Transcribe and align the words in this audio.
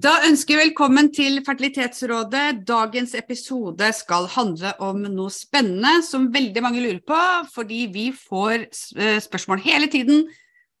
Da 0.00 0.12
ønsker 0.24 0.54
vi 0.54 0.62
velkommen 0.62 1.10
til 1.12 1.40
Fertilitetsrådet. 1.44 2.62
Dagens 2.64 3.10
episode 3.18 3.88
skal 3.92 4.28
handle 4.32 4.70
om 4.86 5.02
noe 5.02 5.32
spennende 5.34 5.98
som 6.06 6.28
veldig 6.32 6.62
mange 6.64 6.80
lurer 6.80 7.02
på, 7.04 7.18
fordi 7.52 7.80
vi 7.92 8.06
får 8.14 8.54
eh, 8.62 9.18
spørsmål 9.20 9.60
hele 9.66 9.90
tiden. 9.92 10.22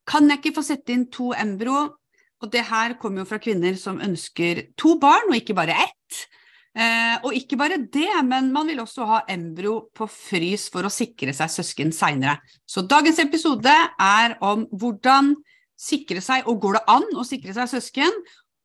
Kan 0.08 0.30
jeg 0.30 0.40
ikke 0.40 0.54
få 0.56 0.64
sette 0.64 0.94
inn 0.94 1.04
to 1.12 1.34
embryo? 1.36 1.82
Og 2.40 2.52
det 2.54 2.62
her 2.70 2.94
kommer 3.02 3.24
jo 3.24 3.28
fra 3.34 3.40
kvinner 3.42 3.76
som 3.76 4.00
ønsker 4.00 4.62
to 4.80 4.94
barn, 5.02 5.28
og 5.28 5.36
ikke 5.36 5.58
bare 5.58 5.76
ett. 5.84 6.22
Eh, 6.78 7.18
og 7.20 7.36
ikke 7.36 7.60
bare 7.60 7.82
det, 7.82 8.08
men 8.24 8.48
man 8.54 8.72
vil 8.72 8.80
også 8.80 9.10
ha 9.10 9.22
embryo 9.28 9.90
på 9.92 10.08
frys 10.08 10.70
for 10.72 10.86
å 10.86 10.94
sikre 10.94 11.34
seg 11.36 11.52
søsken 11.58 11.92
seinere. 11.92 12.38
Så 12.64 12.86
dagens 12.88 13.20
episode 13.20 13.74
er 14.00 14.38
om 14.40 14.64
hvordan 14.70 15.34
sikre 15.80 16.20
seg, 16.24 16.46
og 16.48 16.60
går 16.62 16.78
det 16.78 16.86
an 16.92 17.06
å 17.18 17.26
sikre 17.26 17.54
seg 17.56 17.68
søsken? 17.72 18.16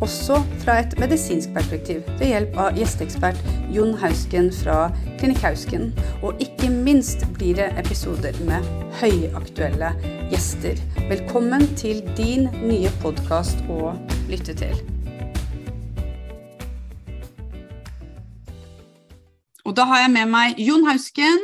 også 0.00 0.42
fra 0.60 0.80
et 0.82 0.94
medisinsk 1.00 1.52
perspektiv 1.54 2.02
ved 2.18 2.28
hjelp 2.28 2.56
av 2.60 2.76
gjesteekspert 2.76 3.38
Jon 3.72 3.94
Hausken 3.96 4.50
fra 4.52 4.90
Klinikk 5.20 5.40
Hausken. 5.44 5.88
Og 6.22 6.36
ikke 6.42 6.68
minst 6.70 7.24
blir 7.36 7.56
det 7.56 7.70
episoder 7.80 8.36
med 8.44 8.66
høyaktuelle 9.00 9.94
gjester. 10.32 10.76
Velkommen 11.08 11.64
til 11.80 12.02
din 12.18 12.50
nye 12.66 12.92
podkast 13.00 13.62
å 13.72 13.94
lytte 14.28 14.56
til. 14.58 14.76
Og 19.66 19.74
da 19.76 19.88
har 19.88 20.04
jeg 20.04 20.12
med 20.18 20.30
meg 20.30 20.60
Jon 20.60 20.84
Hausken. 20.90 21.40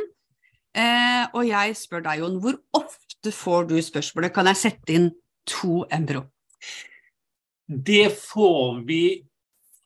Eh, 0.73 1.25
og 1.33 1.45
jeg 1.45 1.75
spør 1.77 2.05
deg, 2.05 2.21
Jon, 2.21 2.39
hvor 2.41 2.57
ofte 2.73 3.33
får 3.33 3.67
du 3.69 3.77
spørsmålet 3.81 4.33
kan 4.33 4.49
jeg 4.49 4.61
sette 4.61 4.93
inn 4.93 5.11
to 5.49 5.83
embryo? 5.93 6.25
Det 7.67 8.09
får 8.17 8.81
vi 8.87 9.03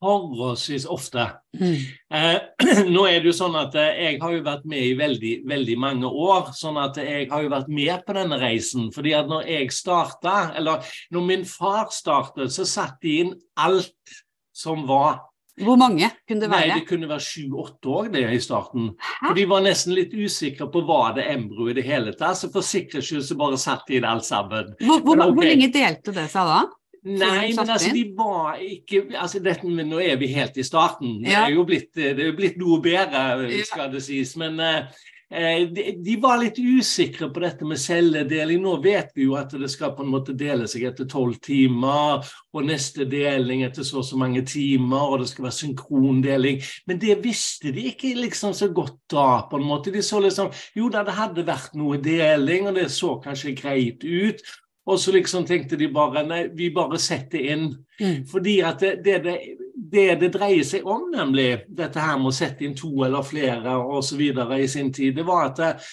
forholdsvis 0.01 0.85
ofte. 0.85 1.25
Mm. 1.57 1.75
Eh, 2.13 2.83
nå 2.93 3.05
er 3.09 3.21
det 3.21 3.31
jo 3.31 3.35
sånn 3.37 3.57
at 3.57 3.75
eh, 3.79 4.03
Jeg 4.05 4.19
har 4.21 4.35
jo 4.35 4.43
vært 4.45 4.67
med 4.69 4.83
i 4.83 4.97
veldig 4.97 5.33
veldig 5.49 5.77
mange 5.81 6.09
år. 6.09 6.51
sånn 6.57 6.77
at 6.81 6.99
Jeg 7.01 7.29
har 7.31 7.45
jo 7.45 7.53
vært 7.53 7.71
med 7.71 8.05
på 8.05 8.17
denne 8.17 8.37
reisen. 8.41 8.91
fordi 8.93 9.15
at 9.17 9.29
når 9.29 9.49
jeg 9.49 9.73
starta, 9.73 10.53
eller 10.57 10.85
når 11.11 11.25
min 11.31 11.45
far 11.45 11.89
startet, 11.91 12.53
så 12.53 12.65
satte 12.65 13.01
de 13.01 13.17
inn 13.23 13.33
alt 13.57 14.21
som 14.53 14.85
var 14.89 15.23
hvor 15.57 15.73
mange 15.73 16.05
kunne 16.29 16.43
det 16.43 16.51
være? 16.51 16.67
Nei, 16.69 16.79
Det 16.79 16.85
kunne 16.85 17.07
være 17.09 17.23
sju-åtte 17.25 17.89
år 17.89 18.09
det 18.13 18.21
i 18.29 18.39
starten. 18.41 18.91
For 19.23 19.33
De 19.33 19.45
var 19.49 19.63
nesten 19.65 19.95
litt 19.97 20.13
usikre 20.13 20.67
på 20.69 20.83
hva 20.85 21.15
det 21.17 21.25
embro 21.31 21.65
i 21.71 21.73
det 21.73 21.81
hele 21.87 22.13
tatt. 22.13 22.37
Så 22.37 22.51
for 22.53 22.61
sikkerhets 22.61 23.09
skyld 23.09 23.25
så 23.25 23.37
bare 23.39 23.57
satte 23.57 23.89
de 23.89 23.97
inn 23.97 24.05
alt 24.05 24.27
sammen. 24.27 24.75
Hvor, 24.77 25.01
hvor, 25.01 25.17
okay. 25.17 25.33
hvor 25.33 25.49
lenge 25.49 25.71
delte 25.73 26.13
det 26.13 26.27
seg 26.29 26.51
da? 26.51 26.59
Nei, 27.07 27.53
men 27.55 27.69
altså, 27.69 27.91
de 27.93 28.03
var 28.17 28.57
ikke 28.59 29.05
altså, 29.15 29.39
dette, 29.43 29.67
Nå 29.67 29.99
er 30.03 30.17
vi 30.19 30.31
helt 30.33 30.57
i 30.59 30.65
starten. 30.65 31.21
Det 31.23 31.35
er 31.35 31.53
jo 31.55 31.63
blitt, 31.67 31.93
det 31.95 32.15
er 32.19 32.33
blitt 32.35 32.57
noe 32.59 32.81
bedre, 32.83 33.47
skal 33.67 33.93
det 33.93 34.01
sies. 34.03 34.33
Men 34.39 34.59
eh, 34.63 35.05
eh, 35.31 35.61
de, 35.71 35.85
de, 36.03 36.17
var 36.19 36.41
litt 36.41 36.59
usikre 36.59 37.29
på 37.31 37.45
dette 37.45 37.69
med 37.69 37.79
celledeling. 37.79 38.59
Nå 38.65 38.75
vet 38.83 39.15
vi 39.15 39.29
jo 39.29 39.37
at 39.39 39.55
det 39.55 39.71
skal 39.71 39.95
på 39.95 40.03
en 40.03 40.11
måte 40.17 40.35
dele 40.35 40.67
seg 40.67 40.83
etter 40.89 41.07
tolv 41.07 41.39
timer, 41.47 42.27
og 42.51 42.67
neste 42.67 43.07
deling 43.07 43.63
etter 43.67 43.87
så 43.87 44.01
og 44.01 44.09
så 44.09 44.19
mange 44.19 44.43
timer, 44.49 45.07
og 45.07 45.23
det 45.23 45.31
skal 45.31 45.47
være 45.47 45.59
synkrondeling. 45.61 46.61
Men 46.91 47.03
det 47.03 47.21
visste 47.23 47.71
de 47.71 47.87
ikke 47.93 48.17
liksom 48.19 48.57
så 48.57 48.67
godt 48.67 48.99
da, 49.15 49.45
på 49.47 49.61
en 49.61 49.69
måte. 49.71 49.95
De 49.95 50.03
så 50.03 50.19
liksom 50.23 50.51
Jo 50.75 50.91
da, 50.91 51.07
det 51.07 51.15
hadde 51.15 51.47
vært 51.47 51.77
noe 51.79 52.03
deling, 52.03 52.67
og 52.67 52.81
det 52.81 52.89
så 52.91 53.15
kanskje 53.23 53.55
greit 53.55 54.03
ut. 54.03 54.43
Og 54.87 54.99
så 54.99 55.11
liksom 55.11 55.45
tenkte 55.47 55.75
de 55.79 55.89
bare 55.91 56.23
nei, 56.23 56.45
vi 56.55 56.69
bare 56.73 56.99
setter 57.01 57.43
inn. 57.53 57.69
Mm. 57.99 58.25
Fordi 58.31 58.57
at 58.63 58.83
det, 58.83 58.93
det, 59.03 59.17
det, 59.25 59.37
det, 59.75 60.05
det 60.21 60.31
dreier 60.35 60.63
seg 60.67 60.87
om, 60.87 61.09
nemlig 61.13 61.65
dette 61.67 62.03
her 62.03 62.15
med 62.21 62.31
å 62.31 62.37
sette 62.37 62.65
inn 62.65 62.75
to 62.77 62.93
eller 63.05 63.25
flere 63.27 63.75
osv. 63.77 64.23
i 64.23 64.69
sin 64.71 64.93
tid, 64.95 65.17
det 65.19 65.27
var 65.27 65.51
at 65.51 65.63
eh, 65.65 65.89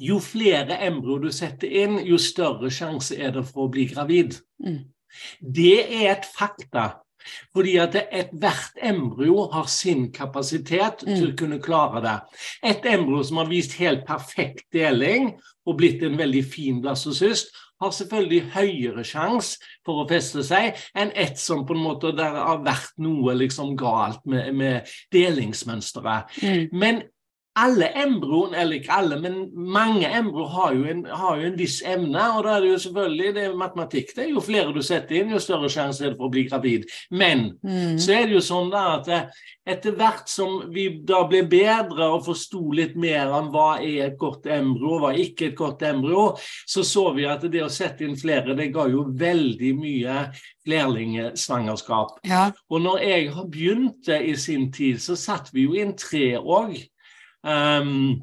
jo 0.00 0.20
flere 0.20 0.76
embryo 0.84 1.18
du 1.24 1.30
setter 1.32 1.72
inn, 1.84 1.98
jo 2.04 2.18
større 2.20 2.70
sjanse 2.72 3.16
er 3.16 3.32
det 3.38 3.46
for 3.48 3.66
å 3.66 3.72
bli 3.72 3.88
gravid. 3.94 4.36
Mm. 4.60 4.84
Det 5.40 5.80
er 5.80 6.12
et 6.12 6.28
fakta. 6.36 6.90
Fordi 7.56 7.72
at 7.82 7.96
ethvert 8.04 8.76
embryo 8.86 9.48
har 9.50 9.66
sin 9.70 10.10
kapasitet 10.14 11.02
mm. 11.02 11.14
til 11.16 11.30
å 11.32 11.36
kunne 11.38 11.60
klare 11.62 12.02
det. 12.04 12.16
Et 12.70 12.86
embryo 12.92 13.24
som 13.26 13.40
har 13.42 13.50
vist 13.50 13.74
helt 13.80 14.04
perfekt 14.06 14.68
deling 14.74 15.32
og 15.66 15.80
blitt 15.80 16.04
en 16.06 16.18
veldig 16.20 16.44
fin 16.46 16.78
blastocyst, 16.84 17.50
har 17.82 17.92
selvfølgelig 17.92 18.42
høyere 18.54 19.04
sjanse 19.06 19.60
for 19.86 20.02
å 20.02 20.08
feste 20.10 20.44
seg 20.46 20.78
enn 20.96 21.12
ett 21.14 21.40
som 21.40 21.64
på 21.66 21.76
en 21.76 21.84
måte 21.84 22.14
der 22.16 22.38
har 22.38 22.62
vært 22.64 22.94
noe 23.02 23.36
liksom 23.36 23.74
galt 23.78 24.24
med, 24.28 24.52
med 24.56 24.96
delingsmønsteret. 25.14 26.38
Mm. 26.42 26.64
Men 26.72 27.02
alle 27.56 27.88
embryoer, 28.02 28.54
eller 28.60 28.76
ikke 28.76 28.92
alle, 28.92 29.16
men 29.20 29.38
mange 29.54 30.08
embryoer 30.18 30.52
har, 30.52 30.76
har, 31.16 31.40
jo 31.40 31.50
en 31.50 31.58
viss 31.58 31.78
evne. 31.86 32.24
Og 32.36 32.44
da 32.44 32.56
er 32.56 32.64
det 32.64 32.72
jo 32.72 32.78
selvfølgelig 32.84 33.34
det 33.36 33.44
er 33.46 33.58
matematikk. 33.58 34.14
det 34.16 34.24
er 34.24 34.32
Jo 34.34 34.42
flere 34.44 34.74
du 34.76 34.82
setter 34.84 35.20
inn, 35.20 35.32
jo 35.32 35.40
større 35.40 35.70
sjanse 35.72 36.04
er 36.04 36.12
det 36.12 36.18
for 36.18 36.28
å 36.28 36.34
bli 36.34 36.44
gravid. 36.50 36.84
Men 37.10 37.46
mm. 37.62 37.96
så 38.02 38.12
er 38.18 38.26
det 38.26 38.36
jo 38.36 38.42
sånn 38.44 38.68
da 38.72 38.82
at 38.98 39.08
eh, 39.12 39.44
etter 39.66 39.96
hvert 39.98 40.28
som 40.30 40.58
vi 40.72 40.84
da 41.08 41.22
ble 41.26 41.42
bedre 41.50 42.10
og 42.14 42.26
forsto 42.26 42.60
litt 42.76 42.94
mer 43.00 43.32
om 43.34 43.48
hva 43.54 43.80
er 43.80 44.10
et 44.10 44.18
godt 44.20 44.46
embryo, 44.52 45.00
hva 45.02 45.14
er 45.14 45.22
ikke 45.24 45.48
et 45.50 45.56
godt 45.58 45.82
embryo, 45.88 46.26
så 46.68 46.84
så 46.86 47.08
vi 47.16 47.24
at 47.26 47.46
det 47.50 47.64
å 47.64 47.72
sette 47.72 48.04
inn 48.06 48.18
flere, 48.20 48.54
det 48.58 48.68
ga 48.74 48.84
jo 48.92 49.08
veldig 49.16 49.72
mye 49.80 50.18
flerlingsvangerskap. 50.66 52.20
Ja. 52.28 52.50
Og 52.70 52.84
når 52.84 53.02
jeg 53.06 53.32
begynte 53.50 54.20
i 54.22 54.36
sin 54.38 54.68
tid, 54.74 55.00
så 55.02 55.16
satt 55.18 55.50
vi 55.54 55.66
jo 55.66 55.74
inn 55.78 55.96
tre 55.98 56.36
òg. 56.36 56.76
Um, 57.44 58.22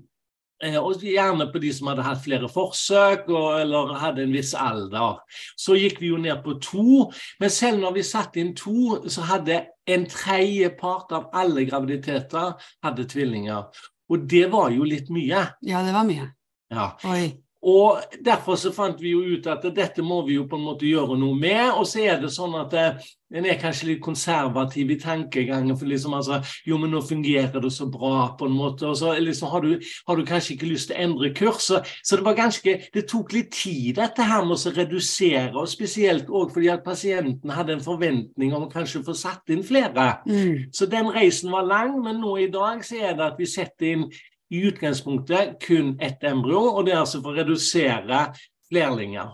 og 0.64 1.02
gjerne 1.04 1.50
på 1.52 1.60
de 1.60 1.74
som 1.76 1.90
hadde 1.92 2.06
hatt 2.06 2.22
flere 2.24 2.48
forsøk 2.52 3.28
og, 3.34 3.48
eller 3.60 3.96
hadde 4.00 4.24
en 4.24 4.36
viss 4.36 4.54
alder. 4.56 5.20
Så 5.60 5.76
gikk 5.76 6.00
vi 6.00 6.14
jo 6.14 6.22
ned 6.22 6.40
på 6.46 6.56
to, 6.64 7.10
men 7.42 7.52
selv 7.52 7.82
når 7.84 7.98
vi 7.98 8.06
satte 8.08 8.40
inn 8.40 8.54
to, 8.56 9.02
så 9.12 9.26
hadde 9.28 9.66
en 9.92 10.06
tredjepart 10.08 11.12
av 11.18 11.28
alle 11.36 11.66
graviditeter 11.68 12.54
hadde 12.86 13.08
tvillinger. 13.12 13.68
Og 14.08 14.28
det 14.30 14.46
var 14.54 14.72
jo 14.72 14.88
litt 14.88 15.12
mye. 15.12 15.44
Ja, 15.66 15.84
det 15.84 15.96
var 15.96 16.08
mye. 16.08 16.30
Ja. 16.72 16.94
Oi. 17.12 17.43
Og 17.64 18.04
Derfor 18.26 18.56
så 18.60 18.72
fant 18.76 19.00
vi 19.02 19.14
jo 19.14 19.24
ut 19.24 19.48
at 19.48 19.64
dette 19.76 20.04
må 20.04 20.22
vi 20.28 20.38
jo 20.38 20.48
på 20.48 20.58
en 20.60 20.66
måte 20.68 20.88
gjøre 20.88 21.18
noe 21.20 21.36
med. 21.38 21.72
Og 21.78 21.88
så 21.88 22.04
er 22.04 22.20
det 22.22 22.32
sånn 22.36 22.56
at 22.60 22.74
eh, 22.76 23.04
en 23.34 23.48
er 23.50 23.60
kanskje 23.60 23.88
litt 23.90 24.02
konservativ 24.04 24.92
i 24.94 25.00
tankegangen. 25.02 25.78
for 25.78 25.90
liksom 25.90 26.14
altså, 26.14 26.42
Jo, 26.68 26.78
men 26.78 26.92
nå 26.92 27.02
fungerer 27.02 27.62
det 27.62 27.72
så 27.74 27.88
bra, 27.90 28.36
på 28.40 28.46
en 28.46 28.58
måte. 28.58 28.88
Og 28.88 28.98
så 28.98 29.14
liksom, 29.20 29.50
har, 29.50 29.62
du, 29.62 29.80
har 30.08 30.16
du 30.16 30.26
kanskje 30.26 30.54
ikke 30.54 30.70
lyst 30.70 30.92
til 30.92 30.98
å 30.98 31.06
endre 31.08 31.32
kurs. 31.34 31.64
Så, 31.70 31.82
så, 32.04 32.18
det 32.18 32.26
var 32.26 32.38
ganske, 32.38 32.76
det 32.94 33.06
tok 33.10 33.34
litt 33.34 33.52
tid, 33.56 33.96
dette 33.98 34.28
her 34.28 34.44
med 34.46 34.58
å 34.58 34.76
redusere. 34.76 35.56
Og 35.56 35.72
spesielt 35.72 36.30
òg 36.30 36.54
fordi 36.54 36.70
at 36.74 36.86
pasienten 36.86 37.56
hadde 37.56 37.78
en 37.78 37.86
forventning 37.86 38.54
om 38.54 38.68
å 38.68 38.72
kanskje 38.72 39.06
få 39.08 39.16
satt 39.18 39.50
inn 39.54 39.64
flere. 39.64 40.20
Mm. 40.28 40.70
Så 40.76 40.90
den 40.92 41.12
reisen 41.16 41.52
var 41.52 41.68
lang, 41.68 41.96
men 42.04 42.22
nå 42.22 42.38
i 42.44 42.52
dag 42.52 42.84
så 42.86 43.00
er 43.00 43.18
det 43.18 43.32
at 43.32 43.40
vi 43.40 43.50
setter 43.50 43.96
inn 43.96 44.08
i 44.54 44.62
utgangspunktet 44.70 45.58
kun 45.64 45.96
ett 46.02 46.24
embryo, 46.24 46.62
og 46.78 46.86
det 46.86 46.94
er 46.94 47.02
altså 47.02 47.22
for 47.24 47.34
å 47.34 47.42
redusere 47.42 48.28
flerlinger. 48.70 49.34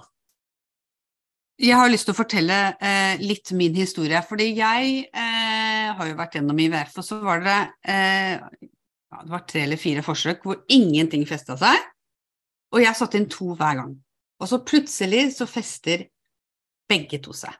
Jeg 1.60 1.76
har 1.76 1.90
lyst 1.92 2.08
til 2.08 2.16
å 2.16 2.20
fortelle 2.22 2.58
eh, 2.80 3.20
litt 3.20 3.52
min 3.52 3.76
historie. 3.76 4.22
fordi 4.24 4.54
jeg 4.56 5.10
eh, 5.12 5.88
har 5.92 6.08
jo 6.08 6.16
vært 6.16 6.38
gjennom 6.38 6.60
IVF, 6.64 6.94
og 7.02 7.04
så 7.04 7.20
var 7.20 7.44
det, 7.44 7.58
eh, 7.84 8.40
ja, 8.40 9.24
det 9.26 9.34
var 9.34 9.44
tre 9.44 9.66
eller 9.66 9.82
fire 9.82 10.04
forsøk 10.06 10.46
hvor 10.48 10.62
ingenting 10.72 11.28
festa 11.28 11.58
seg. 11.60 11.84
Og 12.72 12.80
jeg 12.86 12.96
satte 12.96 13.20
inn 13.20 13.28
to 13.28 13.52
hver 13.60 13.82
gang. 13.82 13.92
Og 14.40 14.48
så 14.48 14.62
plutselig 14.64 15.34
så 15.36 15.50
fester 15.50 16.06
begge 16.88 17.20
to 17.26 17.36
seg. 17.36 17.52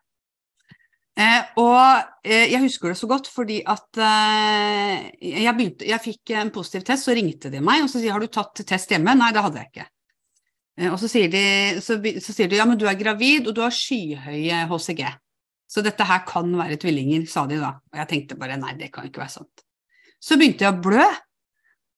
Eh, 1.20 1.40
og 1.60 2.24
eh, 2.24 2.48
jeg 2.48 2.62
husker 2.64 2.94
det 2.94 2.98
så 3.00 3.08
godt 3.10 3.28
fordi 3.28 3.58
at 3.68 4.00
eh, 4.00 5.10
jeg, 5.20 5.52
begynte, 5.58 5.88
jeg, 5.90 6.00
fikk 6.00 6.32
en 6.40 6.52
positiv 6.56 6.86
test, 6.88 7.10
så 7.10 7.16
ringte 7.18 7.52
de 7.52 7.60
meg 7.60 7.84
og 7.84 7.90
så 7.92 8.00
sier 8.00 8.16
har 8.16 8.24
du 8.24 8.32
tatt 8.32 8.62
test 8.64 8.94
hjemme? 8.94 9.18
Nei, 9.20 9.34
det 9.36 9.44
hadde 9.44 9.60
jeg 9.60 9.72
ikke. 9.74 9.88
Eh, 10.80 10.88
og 10.88 11.00
så 11.02 11.10
sier, 11.12 11.32
de, 11.32 11.44
så, 11.84 11.98
så 12.00 12.36
sier, 12.36 12.48
de, 12.48 12.60
ja, 12.62 12.68
men 12.70 12.80
du 12.80 12.88
er 12.88 13.00
gravid 13.00 13.50
og 13.50 13.58
du 13.58 13.64
har 13.66 13.76
skyhøye 13.76 14.64
HCG. 14.70 15.04
Så 15.70 15.84
dette 15.86 16.06
her 16.08 16.24
kan 16.26 16.50
være 16.58 16.80
tvillinger, 16.82 17.26
sa 17.30 17.44
de 17.50 17.60
da. 17.62 17.76
Og 17.92 18.00
jeg 18.00 18.10
tenkte 18.10 18.38
bare 18.40 18.58
nei, 18.58 18.78
det 18.80 18.90
kan 18.94 19.06
ikke 19.10 19.22
være 19.22 19.36
sant. 19.36 19.66
så 20.24 20.36
begynte 20.40 20.66
jeg 20.66 20.76
å 20.76 20.84
blø. 20.84 21.06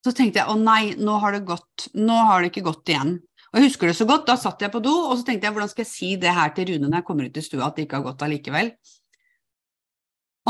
Så 0.02 0.16
tenkte 0.18 0.42
jeg 0.42 0.50
å 0.50 0.58
nei, 0.58 0.96
nå 0.98 1.20
har 1.22 1.38
det 1.38 1.46
gått, 1.46 1.92
nå 1.94 2.18
har 2.26 2.42
det 2.42 2.50
ikke 2.50 2.66
gått 2.66 2.90
igjen. 2.90 3.20
Og 3.52 3.60
jeg 3.60 3.70
husker 3.70 3.92
det 3.92 3.96
så 4.00 4.08
godt, 4.10 4.26
da 4.30 4.34
satt 4.40 4.64
jeg 4.64 4.74
på 4.74 4.82
do, 4.82 4.94
og 5.12 5.14
så 5.20 5.28
tenkte 5.28 5.46
jeg 5.46 5.54
hvordan 5.54 5.70
skal 5.70 5.84
jeg 5.84 5.92
si 5.92 6.10
det 6.20 6.34
her 6.34 6.54
til 6.56 6.72
Rune 6.72 6.90
når 6.90 7.02
jeg 7.02 7.08
kommer 7.08 7.28
ut 7.28 7.38
i 7.38 7.44
stua 7.46 7.68
at 7.68 7.78
det 7.78 7.86
ikke 7.86 8.00
har 8.00 8.08
gått 8.10 8.26
allikevel. 8.26 8.72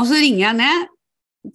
Og 0.00 0.08
så 0.08 0.18
ringer 0.18 0.42
jeg 0.46 0.58
ned 0.60 0.92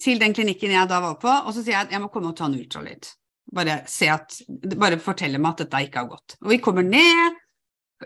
til 0.04 0.20
den 0.22 0.36
klinikken 0.36 0.74
jeg 0.76 0.90
da 0.90 1.00
var 1.04 1.16
på, 1.22 1.32
og 1.32 1.54
så 1.56 1.62
sier 1.62 1.78
jeg 1.78 1.88
at 1.88 1.96
jeg 1.96 2.04
må 2.04 2.12
komme 2.14 2.34
og 2.34 2.38
ta 2.38 2.50
en 2.50 2.58
ultralyd. 2.60 3.10
Bare, 3.56 3.80
at, 3.88 4.40
bare 4.76 5.00
fortelle 5.00 5.40
meg 5.40 5.56
at 5.56 5.64
dette 5.64 5.84
ikke 5.88 6.04
har 6.04 6.12
gått. 6.12 6.36
Og 6.44 6.52
vi 6.52 6.60
kommer 6.64 6.86
ned, 6.86 7.38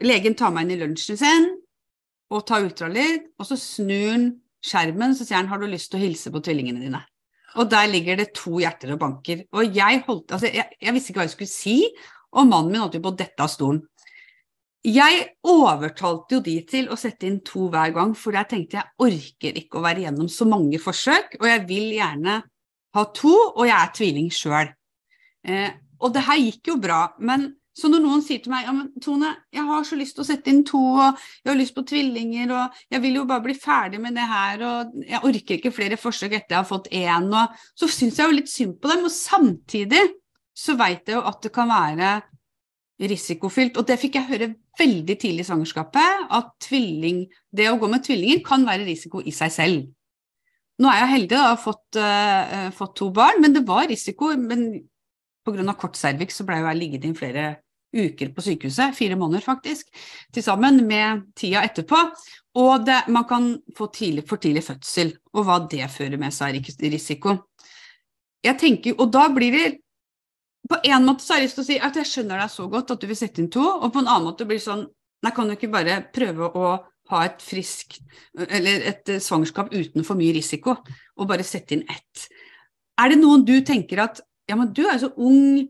legen 0.05 0.37
tar 0.37 0.53
meg 0.53 0.67
inn 0.67 0.75
i 0.75 0.81
lunsjen 0.83 1.19
sin 1.19 1.49
og 2.31 2.45
tar 2.47 2.63
ultralyd, 2.63 3.25
og 3.41 3.47
så 3.49 3.57
snur 3.59 4.11
han 4.13 4.29
skjermen, 4.63 5.15
så 5.17 5.25
sier 5.25 5.41
han 5.41 5.49
har 5.51 5.59
du 5.59 5.67
lyst 5.67 5.91
til 5.91 5.99
å 5.99 6.05
hilse 6.05 6.31
på 6.31 6.39
tvillingene 6.45 6.83
dine. 6.83 7.01
Og 7.59 7.67
der 7.67 7.89
ligger 7.91 8.19
det 8.19 8.29
to 8.37 8.61
hjerter 8.61 8.93
og 8.93 9.01
banker. 9.01 9.41
Og 9.57 9.75
jeg 9.75 10.03
holdt 10.05 10.31
Altså, 10.31 10.47
jeg, 10.47 10.77
jeg 10.79 10.95
visste 10.95 11.11
ikke 11.11 11.19
hva 11.19 11.27
jeg 11.27 11.33
skulle 11.33 11.51
si, 11.51 11.77
og 12.31 12.47
mannen 12.47 12.71
min 12.71 12.83
holdt 12.83 12.95
jo 12.95 13.03
på 13.03 13.11
å 13.11 13.19
dette 13.19 13.43
av 13.43 13.51
stolen. 13.51 13.81
Jeg 14.81 15.25
overtalte 15.45 16.39
jo 16.39 16.41
de 16.41 16.55
til 16.65 16.87
å 16.89 16.97
sette 16.97 17.27
inn 17.29 17.39
to 17.45 17.67
hver 17.69 17.93
gang, 17.93 18.15
for 18.17 18.33
jeg 18.33 18.49
tenkte 18.49 18.79
jeg 18.79 19.05
orker 19.05 19.59
ikke 19.61 19.77
å 19.77 19.83
være 19.85 20.07
gjennom 20.07 20.29
så 20.31 20.47
mange 20.49 20.79
forsøk, 20.81 21.35
og 21.37 21.45
jeg 21.45 21.65
vil 21.69 21.91
gjerne 21.99 22.39
ha 22.97 23.03
to, 23.13 23.33
og 23.53 23.65
jeg 23.67 23.77
er 23.77 23.91
tvilling 23.93 24.31
sjøl. 24.33 24.71
Eh, 25.45 25.69
og 26.01 26.15
det 26.15 26.23
her 26.25 26.39
gikk 26.41 26.71
jo 26.71 26.79
bra, 26.81 27.03
men 27.21 27.51
så 27.77 27.87
når 27.87 28.01
noen 28.03 28.23
sier 28.25 28.41
til 28.43 28.51
meg 28.51 28.65
ja, 28.65 28.73
men 28.75 28.89
Tone, 28.99 29.29
jeg 29.53 29.63
har 29.69 29.85
så 29.87 29.95
lyst 29.95 30.17
til 30.17 30.25
å 30.25 30.27
sette 30.27 30.51
inn 30.51 30.63
to, 30.67 30.81
og 30.97 31.21
jeg 31.39 31.51
har 31.51 31.59
lyst 31.59 31.75
på 31.77 31.85
tvillinger, 31.87 32.51
og 32.51 32.81
jeg 32.91 33.03
vil 33.05 33.21
jo 33.21 33.27
bare 33.29 33.45
bli 33.45 33.55
ferdig 33.55 34.01
med 34.03 34.17
det 34.17 34.25
her, 34.27 34.65
og 34.65 34.97
jeg 35.05 35.21
orker 35.29 35.59
ikke 35.59 35.73
flere 35.75 35.99
forsøk 36.01 36.35
etter 36.35 36.57
jeg 36.57 36.59
har 36.59 36.67
fått 36.67 36.89
én, 36.89 37.29
og 37.29 37.61
så 37.77 37.87
syns 37.87 38.19
jeg 38.19 38.27
jo 38.27 38.37
litt 38.39 38.51
synd 38.51 38.75
på 38.81 38.91
dem. 38.91 39.05
Og 39.07 39.13
samtidig 39.13 40.01
så 40.57 40.75
veit 40.79 41.07
jeg 41.07 41.15
jo 41.19 41.23
at 41.29 41.39
det 41.45 41.53
kan 41.55 41.71
være 41.71 42.11
risikofylt, 43.13 43.79
og 43.79 43.87
det 43.87 43.97
fikk 44.01 44.19
jeg 44.19 44.29
høre 44.33 44.51
veldig 44.79 45.18
tidlig 45.19 45.44
i 45.44 45.47
svangerskapet, 45.50 46.27
at 46.31 46.53
tvilling, 46.63 47.25
det 47.51 47.68
å 47.71 47.79
gå 47.79 47.89
med 47.91 48.06
tvillinger 48.06 48.44
kan 48.45 48.63
være 48.68 48.88
risiko 48.88 49.21
i 49.23 49.33
seg 49.35 49.51
selv. 49.53 49.89
Nå 50.81 50.89
er 50.89 51.03
jeg 51.03 51.12
heldig, 51.15 51.38
og 51.38 51.50
har 51.50 51.59
fått, 51.62 52.00
uh, 52.00 52.69
fått 52.73 52.95
to 52.97 53.09
barn, 53.13 53.41
men 53.44 53.53
det 53.53 53.65
var 53.68 53.89
risiko. 53.91 54.31
Men 54.39 54.69
Pga. 55.45 55.73
kort 55.73 55.97
cervix 55.97 56.38
så 56.38 56.45
ble 56.45 56.59
jeg 56.62 56.77
liggende 56.77 57.09
inn 57.09 57.18
flere 57.18 57.45
uker 57.91 58.31
på 58.31 58.44
sykehuset, 58.45 58.95
fire 58.95 59.18
måneder 59.19 59.44
faktisk, 59.44 59.89
til 60.33 60.45
sammen 60.45 60.79
med 60.88 61.27
tida 61.38 61.63
etterpå. 61.67 62.00
Og 62.62 62.85
det, 62.85 63.03
man 63.12 63.27
kan 63.27 63.53
få 63.77 63.88
tidlig, 63.94 64.25
for 64.29 64.41
tidlig 64.41 64.63
fødsel, 64.65 65.13
og 65.33 65.47
hva 65.47 65.59
det 65.71 65.88
fører 65.91 66.19
med 66.19 66.33
seg 66.35 66.57
av 66.59 66.91
risiko. 66.91 67.38
Jeg 68.44 68.57
tenker, 68.57 68.95
Og 68.97 69.12
da 69.12 69.27
blir 69.29 69.51
det 69.51 69.65
På 70.71 70.79
en 70.88 71.03
måte 71.03 71.25
så 71.25 71.35
har 71.35 71.41
jeg 71.41 71.50
lyst 71.50 71.57
til 71.59 71.65
å 71.65 71.68
si 71.68 71.77
at 71.83 71.97
jeg 72.00 72.07
skjønner 72.07 72.39
deg 72.39 72.53
så 72.53 72.65
godt 72.71 72.94
at 72.94 73.01
du 73.01 73.09
vil 73.09 73.19
sette 73.19 73.44
inn 73.44 73.51
to, 73.51 73.63
og 73.63 73.91
på 73.91 74.00
en 74.00 74.07
annen 74.07 74.29
måte 74.29 74.47
blir 74.47 74.62
det 74.62 74.68
sånn 74.69 74.88
Nei, 75.21 75.29
kan 75.35 75.45
du 75.45 75.53
ikke 75.53 75.69
bare 75.69 76.00
prøve 76.09 76.47
å 76.57 76.69
ha 77.12 77.19
et 77.27 77.44
frisk 77.45 78.00
Eller 78.47 78.88
et 78.89 79.12
svangerskap 79.21 79.69
uten 79.69 80.06
for 80.07 80.18
mye 80.18 80.33
risiko, 80.33 80.79
og 81.19 81.29
bare 81.29 81.45
sette 81.45 81.75
inn 81.75 81.83
ett? 81.91 82.25
Er 82.97 83.12
det 83.12 83.19
noen 83.19 83.44
du 83.45 83.59
tenker 83.68 84.01
at 84.01 84.23
ja, 84.50 84.57
men 84.57 84.71
du 84.73 84.81
er 84.85 84.95
jo 84.95 85.06
så 85.06 85.12
ung 85.21 85.68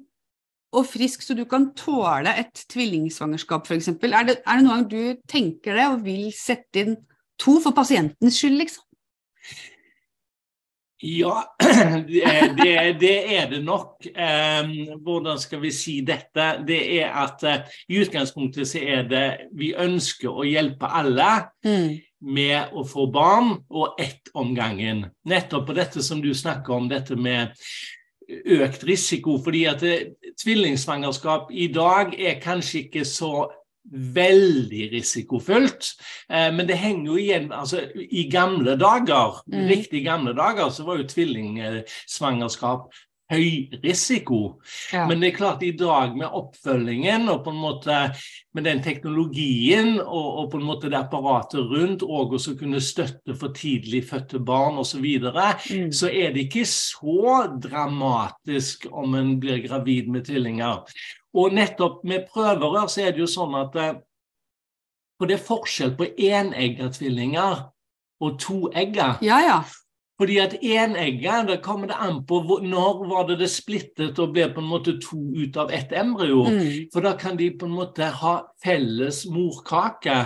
og 0.71 0.87
frisk, 0.87 1.25
så 1.25 1.35
du 1.35 1.43
kan 1.49 1.67
tåle 1.75 2.31
et 2.39 2.63
tvillingsvangerskap, 2.71 3.67
f.eks. 3.67 3.89
Er, 3.91 4.15
er 4.15 4.29
det 4.31 4.63
noen 4.63 4.71
gang 4.71 4.85
du 4.87 5.25
tenker 5.29 5.75
det 5.75 5.87
og 5.91 6.05
vil 6.05 6.29
sette 6.35 6.85
inn 6.85 6.95
to 7.41 7.57
for 7.59 7.75
pasientens 7.75 8.39
skyld, 8.39 8.55
liksom? 8.61 8.85
Ja, 11.01 11.55
det, 12.07 12.97
det, 12.99 13.37
er 13.37 13.49
det 13.49 13.63
nok. 13.65 14.05
Hvordan 15.01 15.39
skal 15.41 15.61
vi 15.63 15.71
si 15.73 15.95
dette? 16.05 16.51
Det 16.67 16.81
er 16.99 17.15
at 17.23 17.45
uh, 17.47 17.79
i 17.89 18.01
utgangspunktet 18.03 18.69
så 18.69 18.83
er 18.85 19.07
det 19.09 19.25
Vi 19.57 19.73
ønsker 19.73 20.29
å 20.29 20.45
hjelpe 20.45 20.85
alle 20.85 21.29
mm. 21.65 21.87
med 22.35 22.75
å 22.77 22.85
få 22.85 23.07
barn, 23.13 23.55
og 23.73 23.97
ett 24.01 24.29
om 24.37 24.53
gangen. 24.55 25.07
Nettopp 25.25 25.65
på 25.71 25.77
dette 25.77 26.05
som 26.05 26.21
du 26.21 26.35
snakker 26.37 26.77
om, 26.77 26.91
dette 26.91 27.17
med 27.17 27.57
økt 28.29 28.83
risiko. 28.87 29.39
fordi 29.43 29.65
at 29.65 29.83
tvillingsvangerskap 30.43 31.49
i 31.51 31.67
dag 31.73 32.13
er 32.19 32.39
kanskje 32.43 32.85
ikke 32.85 33.05
så 33.05 33.49
veldig 33.91 34.89
risikofullt. 34.93 35.93
Eh, 36.29 36.49
men 36.53 36.67
det 36.69 36.79
henger 36.79 37.11
jo 37.11 37.19
igjen 37.19 37.51
altså 37.55 37.85
I 37.97 38.27
gamle 38.31 38.77
dager, 38.79 39.41
mm. 39.51 39.63
riktig 39.69 40.05
gamle 40.05 40.35
dager, 40.37 40.69
så 40.69 40.85
var 40.87 41.01
jo 41.01 41.09
tvillingsvangerskap 41.11 42.91
høy 43.31 43.71
risiko. 43.83 44.39
Ja. 44.91 45.05
Men 45.07 45.21
det 45.21 45.31
er 45.31 45.37
klart 45.37 45.63
i 45.63 45.71
dag 45.77 46.15
med 46.17 46.31
oppfølgingen 46.35 47.29
og 47.31 47.45
på 47.45 47.53
en 47.53 47.61
måte 47.61 47.99
med 48.55 48.65
den 48.67 48.81
teknologien 48.83 49.93
og, 50.01 50.27
og 50.41 50.49
på 50.51 50.59
en 50.59 50.67
måte 50.67 50.91
det 50.91 50.99
apparatet 50.99 51.71
rundt, 51.71 52.03
og 52.03 52.35
også 52.35 52.57
kunne 52.59 52.81
støtte 52.83 53.35
for 53.39 53.55
tidlig 53.55 54.03
fødte 54.09 54.41
barn 54.43 54.79
osv., 54.81 54.91
så, 54.91 54.99
videre, 55.01 55.45
mm. 55.71 55.91
så 55.95 56.09
er 56.11 56.33
det 56.35 56.49
ikke 56.49 56.65
så 56.67 57.45
dramatisk 57.63 58.89
om 58.91 59.15
en 59.15 59.37
blir 59.39 59.63
gravid 59.63 60.11
med 60.11 60.27
tvillinger. 60.27 60.83
Og 61.37 61.53
nettopp 61.55 62.01
med 62.07 62.25
prøverør 62.31 62.89
så 62.91 63.05
er 63.05 63.13
det 63.15 63.23
jo 63.23 63.29
sånn 63.29 63.53
at 63.59 63.77
eh, 63.79 63.99
for 65.21 65.29
det 65.29 65.37
er 65.37 65.45
forskjell 65.45 65.91
på 65.99 66.07
enegga 66.17 66.87
tvillinger 66.95 67.59
og 68.25 68.39
toegga. 68.41 69.19
Ja, 69.21 69.37
ja. 69.45 69.59
Fordi 70.21 70.39
at 70.41 70.55
enegga, 70.61 71.43
da 71.45 71.59
kommer 71.61 71.89
det 71.89 71.97
an 72.01 72.23
på 72.25 72.39
når 72.65 73.03
var 73.09 73.27
det 73.29 73.39
det 73.39 73.49
splittet 73.53 74.17
og 74.21 74.33
ble 74.33 74.47
på 74.53 74.61
en 74.61 74.69
måte 74.69 74.95
to 75.01 75.19
ut 75.37 75.57
av 75.61 75.69
ett 75.73 75.93
embryo. 75.93 76.43
Mm. 76.49 76.89
For 76.93 77.05
da 77.05 77.13
kan 77.17 77.37
de 77.37 77.51
på 77.53 77.69
en 77.69 77.77
måte 77.77 78.09
ha 78.21 78.35
felles 78.61 79.23
morkake. 79.29 80.17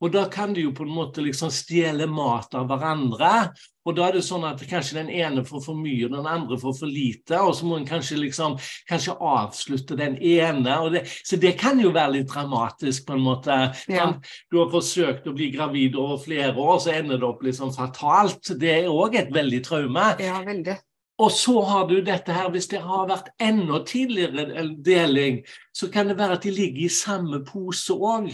Og 0.00 0.12
da 0.14 0.24
kan 0.32 0.54
de 0.56 0.64
jo 0.64 0.72
på 0.72 0.86
en 0.86 0.94
måte 0.96 1.20
liksom 1.24 1.50
stjele 1.52 2.06
mat 2.08 2.54
av 2.56 2.70
hverandre. 2.70 3.50
Og 3.88 3.96
da 3.96 4.06
er 4.06 4.16
det 4.16 4.22
sånn 4.24 4.46
at 4.48 4.60
kanskje 4.68 4.98
den 4.98 5.10
ene 5.12 5.44
får 5.44 5.62
for 5.64 5.76
mye, 5.76 6.06
og 6.06 6.14
den 6.14 6.28
andre 6.28 6.56
får 6.60 6.74
for 6.78 6.88
lite. 6.88 7.36
Og 7.40 7.54
så 7.56 7.68
må 7.68 7.76
en 7.76 7.88
kanskje 7.88 8.18
liksom 8.20 8.56
kanskje 8.88 9.16
avslutte 9.16 9.96
den 10.00 10.16
ene. 10.16 10.76
Det, 10.94 11.04
så 11.24 11.36
det 11.40 11.54
kan 11.60 11.80
jo 11.80 11.92
være 11.92 12.18
litt 12.18 12.30
dramatisk, 12.32 13.06
på 13.08 13.16
en 13.16 13.24
måte. 13.24 13.58
Ja. 13.92 14.10
Du 14.52 14.60
har 14.62 14.72
forsøkt 14.72 15.28
å 15.28 15.36
bli 15.36 15.50
gravid 15.52 15.98
over 16.00 16.20
flere 16.22 16.54
år, 16.56 16.78
så 16.80 16.94
ender 16.96 17.20
det 17.20 17.28
opp 17.28 17.44
liksom 17.44 17.74
fatalt. 17.76 18.54
Det 18.60 18.72
er 18.82 18.92
òg 18.92 19.20
et 19.20 19.34
veldig 19.34 19.64
traume. 19.68 20.14
Ja, 20.20 20.40
veldig. 20.46 20.80
Og 21.20 21.32
så 21.36 21.60
har 21.68 21.84
du 21.88 21.98
dette 22.00 22.32
her, 22.32 22.48
hvis 22.48 22.70
det 22.72 22.80
har 22.80 23.08
vært 23.10 23.28
enda 23.44 23.82
tidligere 23.84 24.64
deling, 24.80 25.42
så 25.76 25.90
kan 25.92 26.08
det 26.08 26.16
være 26.16 26.38
at 26.38 26.46
de 26.46 26.52
ligger 26.54 26.86
i 26.86 26.92
samme 26.92 27.42
pose 27.44 27.92
òg. 27.92 28.30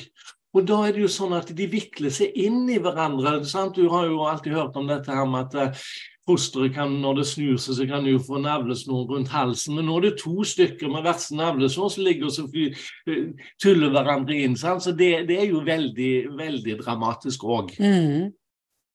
Og 0.56 0.64
da 0.64 0.82
er 0.86 0.94
det 0.96 1.02
jo 1.04 1.12
sånn 1.12 1.34
at 1.36 1.50
de 1.52 1.68
vikler 1.68 2.12
seg 2.14 2.36
inn 2.40 2.64
i 2.72 2.78
hverandre. 2.80 3.38
Sant? 3.44 3.76
Du 3.76 3.90
har 3.92 4.06
jo 4.08 4.22
alltid 4.24 4.56
hørt 4.56 4.76
om 4.80 4.88
dette 4.88 5.12
her 5.12 5.26
med 5.28 5.50
at 5.50 5.56
eh, 5.60 5.88
fosteret 6.26 6.74
kan, 6.74 6.94
når 7.02 7.20
det 7.20 7.26
snur 7.28 7.58
seg, 7.60 7.76
så 7.76 7.86
kan 7.90 8.06
det 8.06 8.14
jo 8.14 8.22
få 8.24 8.40
navlesnor 8.42 9.04
rundt 9.10 9.30
halsen. 9.30 9.76
Men 9.76 9.86
nå 9.90 9.98
er 9.98 10.06
det 10.08 10.14
to 10.22 10.46
stykker 10.48 10.90
med 10.90 11.04
hvert 11.04 11.20
sin 11.22 11.42
navlesnor 11.42 11.92
som 11.92 12.06
ligger 12.06 12.30
og 12.30 12.34
så 12.34 12.46
eh, 12.56 13.28
tuller 13.62 13.92
hverandre 13.92 14.40
inn. 14.46 14.56
Sant? 14.58 14.86
Så 14.86 14.96
det, 14.96 15.12
det, 15.28 15.38
er 15.42 15.52
jo 15.52 15.60
veldig, 15.66 16.14
veldig 16.40 16.78
dramatisk 16.80 17.44
òg. 17.44 17.76
Mm. 17.76 18.32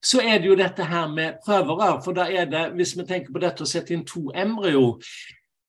Så 0.02 0.18
er 0.26 0.42
det 0.42 0.50
jo 0.50 0.58
dette 0.58 0.84
her 0.84 1.06
med 1.14 1.38
prøverør. 1.46 2.00
For 2.02 2.16
da 2.16 2.26
er 2.26 2.50
det, 2.50 2.66
hvis 2.74 2.96
vi 2.98 3.06
tenker 3.06 3.30
på 3.30 3.44
dette 3.44 3.62
å 3.62 3.70
sette 3.70 3.94
inn 3.94 4.02
to 4.08 4.32
embryo, 4.34 4.98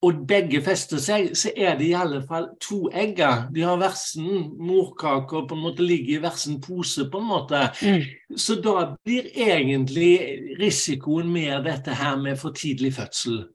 og 0.04 0.24
begge 0.28 0.60
fester 0.64 1.00
seg, 1.02 1.30
så 1.38 1.54
er 1.56 1.78
det 1.80 1.88
i 1.88 1.96
alle 1.96 2.20
fall 2.28 2.50
to 2.62 2.90
egger. 2.92 3.48
De 3.56 3.64
har 3.64 3.80
versen 3.80 4.50
morkake 4.60 5.38
og 5.40 5.48
på 5.50 5.56
en 5.56 5.64
måte 5.64 5.86
ligger 5.86 6.18
i 6.18 6.24
versen 6.24 6.60
pose, 6.64 7.08
på 7.12 7.22
en 7.22 7.30
måte. 7.30 7.62
Mm. 7.82 8.04
Så 8.36 8.60
da 8.64 8.90
blir 9.06 9.30
egentlig 9.32 10.58
risikoen 10.60 11.32
mer 11.32 11.64
dette 11.64 11.96
her 11.96 12.20
med 12.20 12.40
for 12.42 12.56
tidlig 12.58 12.94
fødsel. 12.98 13.46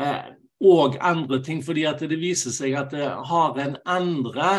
Eh, 0.00 0.26
og 0.66 0.96
andre 1.04 1.42
ting, 1.44 1.64
fordi 1.64 1.84
at 1.84 2.00
det 2.00 2.18
viser 2.18 2.54
seg 2.54 2.74
at 2.80 2.94
det 2.94 3.06
har 3.30 3.58
en 3.60 3.76
andre 3.84 4.52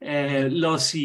eh, 0.00 0.48
la 0.50 0.74
oss 0.76 0.90
si, 0.92 1.04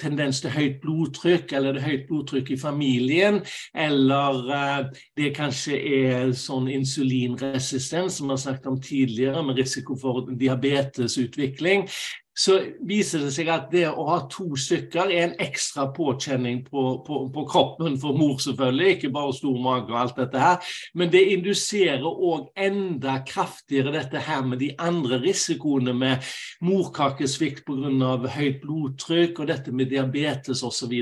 tendens 0.00 0.40
til 0.40 0.54
høyt 0.54 0.80
blodtrykk, 0.82 1.52
eller 1.56 1.76
det 1.76 1.82
er 1.82 1.88
høyt 1.88 2.06
blodtrykk 2.08 2.54
i 2.54 2.60
familien, 2.60 3.40
eller 3.74 4.54
eh, 4.56 5.02
det 5.20 5.34
kanskje 5.36 5.78
er 6.00 6.32
sånn 6.36 6.70
insulinresistens, 6.72 8.18
som 8.18 8.30
vi 8.30 8.36
har 8.36 8.42
snakket 8.46 8.72
om 8.72 8.80
tidligere, 8.80 9.44
med 9.46 9.60
risiko 9.60 9.98
for 10.00 10.30
diabetesutvikling 10.30 11.88
så 12.36 12.56
viser 12.86 13.24
det 13.24 13.32
seg 13.34 13.50
at 13.52 13.68
det 13.72 13.84
å 13.90 14.04
ha 14.06 14.18
to 14.30 14.54
stykker 14.58 15.10
er 15.10 15.24
en 15.24 15.34
ekstra 15.42 15.88
påkjenning 15.94 16.62
på, 16.68 16.84
på, 17.06 17.22
på 17.34 17.44
kroppen 17.50 17.98
for 18.00 18.16
mor, 18.16 18.38
selvfølgelig, 18.40 18.94
ikke 18.96 19.12
bare 19.14 19.34
stor 19.36 19.58
mage 19.60 19.90
og 19.90 19.98
alt 20.00 20.20
dette 20.20 20.42
her, 20.42 20.72
men 20.94 21.10
det 21.12 21.24
induserer 21.34 22.06
òg 22.06 22.48
enda 22.60 23.18
kraftigere 23.26 23.94
dette 23.94 24.22
her 24.24 24.46
med 24.46 24.62
de 24.62 24.70
andre 24.78 25.20
risikoene 25.24 25.94
med 25.96 26.30
morkakesvikt 26.64 27.66
pga. 27.66 28.10
høyt 28.30 28.60
blodtrykk 28.62 29.42
og 29.42 29.50
dette 29.50 29.74
med 29.74 29.90
diabetes 29.90 30.62
osv. 30.66 30.94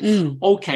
Mm. 0.00 0.36
Ok, 0.40 0.70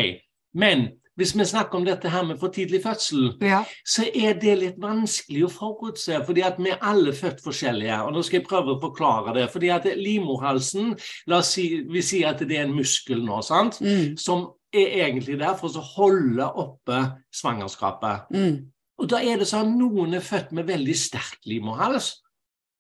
men 0.59 0.89
hvis 1.21 1.35
vi 1.37 1.45
snakker 1.45 1.79
om 1.79 1.85
dette 1.85 2.09
her 2.09 2.25
med 2.25 2.39
for 2.41 2.53
tidlig 2.55 2.81
fødsel, 2.85 3.35
ja. 3.45 3.61
så 3.85 4.07
er 4.09 4.39
det 4.41 4.57
litt 4.57 4.79
vanskelig 4.81 5.45
å 5.45 5.53
forutse. 5.53 6.23
fordi 6.27 6.45
at 6.47 6.57
vi 6.59 6.73
er 6.73 6.81
alle 6.81 7.13
født 7.13 7.43
forskjellige. 7.45 7.99
og 8.03 8.15
Nå 8.15 8.23
skal 8.25 8.41
jeg 8.41 8.49
prøve 8.49 8.75
å 8.75 8.81
forklare 8.81 9.35
det. 9.37 9.51
fordi 9.53 9.69
at 9.69 9.85
Livmorhalsen 9.85 10.95
la 11.27 11.43
oss 11.43 11.53
si, 11.55 11.85
Vi 11.91 12.03
sier 12.03 12.33
at 12.33 12.41
det 12.41 12.57
er 12.57 12.65
en 12.65 12.75
muskel 12.77 13.21
nå, 13.25 13.43
sant? 13.43 13.81
Mm. 13.81 14.17
som 14.17 14.49
er 14.73 15.05
egentlig 15.05 15.39
der 15.39 15.57
for 15.59 15.69
å 15.69 15.85
holde 15.97 16.47
oppe 16.47 17.01
svangerskapet. 17.35 18.31
Mm. 18.31 18.71
Og 19.01 19.09
da 19.11 19.21
er 19.25 19.41
det 19.41 19.49
sånn 19.51 19.77
Noen 19.79 20.15
er 20.15 20.25
født 20.25 20.53
med 20.57 20.69
veldig 20.69 20.97
sterk 20.97 21.41
livmorhals, 21.49 22.15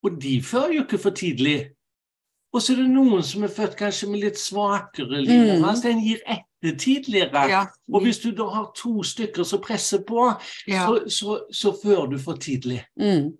og 0.04 0.20
de 0.20 0.38
fører 0.44 0.78
jo 0.78 0.85
ikke 0.87 1.00
for 1.00 1.16
tidlig. 1.16 1.73
Og 2.54 2.62
så 2.62 2.75
er 2.75 2.82
det 2.82 2.92
noen 2.92 3.23
som 3.26 3.44
er 3.47 3.52
født 3.52 3.76
kanskje 3.78 4.09
med 4.11 4.25
litt 4.25 4.38
svakere 4.40 5.20
livmorhals. 5.23 5.85
Mm. 5.85 5.87
Den 5.87 6.00
gir 6.06 6.23
etter 6.25 6.50
tidligere. 6.61 7.45
Ja. 7.50 7.67
Og 7.93 8.05
hvis 8.05 8.21
du 8.23 8.31
da 8.37 8.47
har 8.52 8.71
to 8.76 9.00
stykker 9.07 9.47
som 9.49 9.62
presser 9.64 10.02
på, 10.07 10.29
ja. 10.69 10.87
så, 10.87 11.11
så, 11.11 11.38
så 11.52 11.73
fører 11.76 12.11
du 12.12 12.19
for 12.21 12.40
tidlig. 12.40 12.83
Mm. 13.00 13.33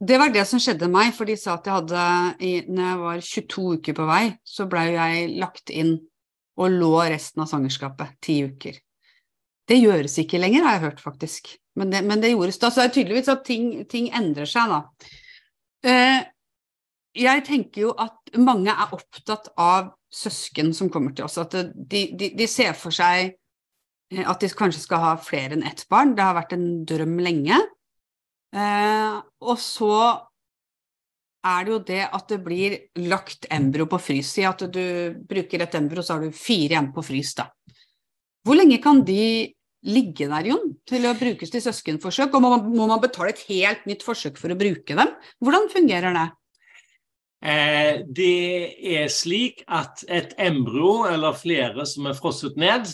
Det 0.00 0.16
var 0.16 0.32
det 0.32 0.46
som 0.48 0.60
skjedde 0.62 0.88
meg, 0.88 1.12
for 1.12 1.28
de 1.28 1.36
sa 1.36 1.58
at 1.58 1.66
jeg 1.68 1.76
hadde 1.76 2.04
Når 2.72 2.86
jeg 2.86 3.00
var 3.02 3.24
22 3.26 3.64
uker 3.76 3.96
på 3.98 4.06
vei, 4.08 4.22
så 4.44 4.64
blei 4.70 4.86
jeg 4.94 5.34
lagt 5.42 5.72
inn 5.72 5.98
og 6.60 6.72
lå 6.72 6.94
resten 7.12 7.44
av 7.44 7.50
svangerskapet 7.50 8.16
ti 8.24 8.40
uker. 8.48 8.78
Det 9.68 9.78
gjøres 9.78 10.16
ikke 10.18 10.40
lenger, 10.40 10.64
har 10.66 10.78
jeg 10.78 10.86
hørt, 10.88 11.02
faktisk. 11.04 11.52
Men 11.78 11.92
det, 11.92 12.00
men 12.04 12.20
det 12.20 12.32
gjordes 12.32 12.58
da. 12.58 12.70
Så 12.72 12.82
det 12.82 12.88
er 12.88 12.94
tydeligvis 12.96 13.30
at 13.32 13.44
ting, 13.46 13.68
ting 13.88 14.08
endrer 14.16 14.48
seg, 14.48 14.72
da. 14.72 15.10
Eh, 15.86 16.18
jeg 17.16 17.42
tenker 17.46 17.88
jo 17.88 17.92
at 17.98 18.38
mange 18.38 18.70
er 18.70 18.94
opptatt 18.94 19.50
av 19.58 19.92
søsken 20.10 20.72
som 20.76 20.90
kommer 20.92 21.14
til 21.14 21.26
oss. 21.26 21.38
At 21.42 21.54
de, 21.54 22.06
de, 22.14 22.30
de, 22.36 22.46
ser 22.50 22.74
for 22.78 22.94
seg 22.94 23.32
eh, 24.14 24.24
at 24.24 24.42
de 24.42 24.50
kanskje 24.54 24.84
skal 24.84 25.02
ha 25.04 25.12
flere 25.22 25.56
enn 25.56 25.66
ett 25.66 25.86
barn. 25.90 26.14
Det 26.14 26.26
har 26.26 26.38
vært 26.38 26.56
en 26.56 26.66
drøm 26.86 27.18
lenge. 27.22 27.58
Eh, 28.54 29.20
og 29.42 29.62
så 29.62 29.94
er 31.46 31.64
det 31.64 31.72
jo 31.72 31.78
det 31.88 32.02
at 32.04 32.26
det 32.28 32.40
blir 32.44 32.76
lagt 33.08 33.48
embryo 33.50 33.88
på 33.90 34.00
frys. 34.10 34.34
Si 34.36 34.44
at 34.46 34.66
du 34.70 34.84
bruker 35.26 35.64
et 35.64 35.78
embryo, 35.78 36.04
så 36.04 36.16
har 36.18 36.26
du 36.26 36.36
fire 36.36 36.76
igjen 36.76 36.92
på 36.94 37.04
frys, 37.06 37.32
da. 37.38 37.48
Hvor 38.46 38.56
lenge 38.56 38.80
kan 38.82 39.02
de 39.04 39.50
ligge 39.88 40.26
der, 40.28 40.50
Jon, 40.50 40.74
til 40.88 41.06
å 41.08 41.14
brukes 41.16 41.52
til 41.52 41.62
søskenforsøk? 41.64 42.34
Og 42.36 42.44
må 42.44 42.52
man, 42.52 42.68
må 42.74 42.88
man 42.90 43.00
betale 43.02 43.32
et 43.32 43.42
helt 43.48 43.86
nytt 43.88 44.04
forsøk 44.04 44.38
for 44.40 44.52
å 44.52 44.58
bruke 44.60 44.96
dem? 44.96 45.14
Hvordan 45.40 45.68
fungerer 45.72 46.16
det? 46.16 46.26
Eh, 47.40 48.02
det 48.04 48.96
er 48.96 49.06
slik 49.08 49.62
at 49.68 50.04
et 50.08 50.34
embryo, 50.38 51.06
eller 51.08 51.32
flere 51.32 51.86
som 51.88 52.10
er 52.10 52.18
frosset 52.18 52.58
ned 52.60 52.84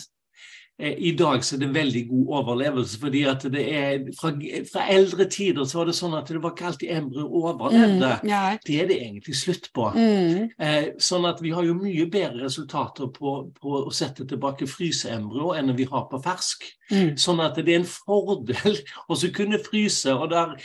eh, 0.79 0.93
I 1.03 1.11
dag 1.19 1.43
så 1.43 1.57
er 1.57 1.65
det 1.65 1.73
veldig 1.75 2.03
god 2.07 2.31
overlevelse. 2.39 2.99
fordi 2.99 3.25
at 3.27 3.43
det 3.51 3.65
er 3.75 4.05
Fra, 4.15 4.31
fra 4.71 4.87
eldre 4.87 5.25
tider 5.25 5.67
så 5.67 5.81
var 5.81 5.91
det 5.91 5.97
sånn 5.99 6.15
at 6.15 6.31
det 6.31 6.39
var 6.43 6.55
ikke 6.55 6.69
alltid 6.71 6.95
embryo 6.95 7.27
overlevde. 7.27 8.13
Mm, 8.23 8.29
ja. 8.29 8.41
Det 8.63 8.79
er 8.81 8.87
det 8.87 9.01
egentlig 9.01 9.35
slutt 9.35 9.69
på. 9.75 9.91
Mm. 9.97 10.49
Eh, 10.55 10.89
sånn 10.97 11.27
at 11.27 11.43
vi 11.43 11.51
har 11.51 11.67
jo 11.67 11.75
mye 11.75 12.07
bedre 12.07 12.47
resultater 12.47 13.11
på, 13.11 13.37
på 13.51 13.77
å 13.83 13.91
sette 13.91 14.23
tilbake 14.23 14.69
fryseembryo 14.71 15.57
enn 15.59 15.75
vi 15.75 15.91
har 15.91 16.07
på 16.07 16.23
fersk. 16.23 16.71
Mm. 16.87 17.17
Sånn 17.19 17.43
at 17.43 17.59
det 17.59 17.67
er 17.67 17.81
en 17.81 17.93
fordel 17.97 18.79
å 19.11 19.23
kunne 19.35 19.59
fryse. 19.59 20.15
og 20.15 20.31
der 20.31 20.55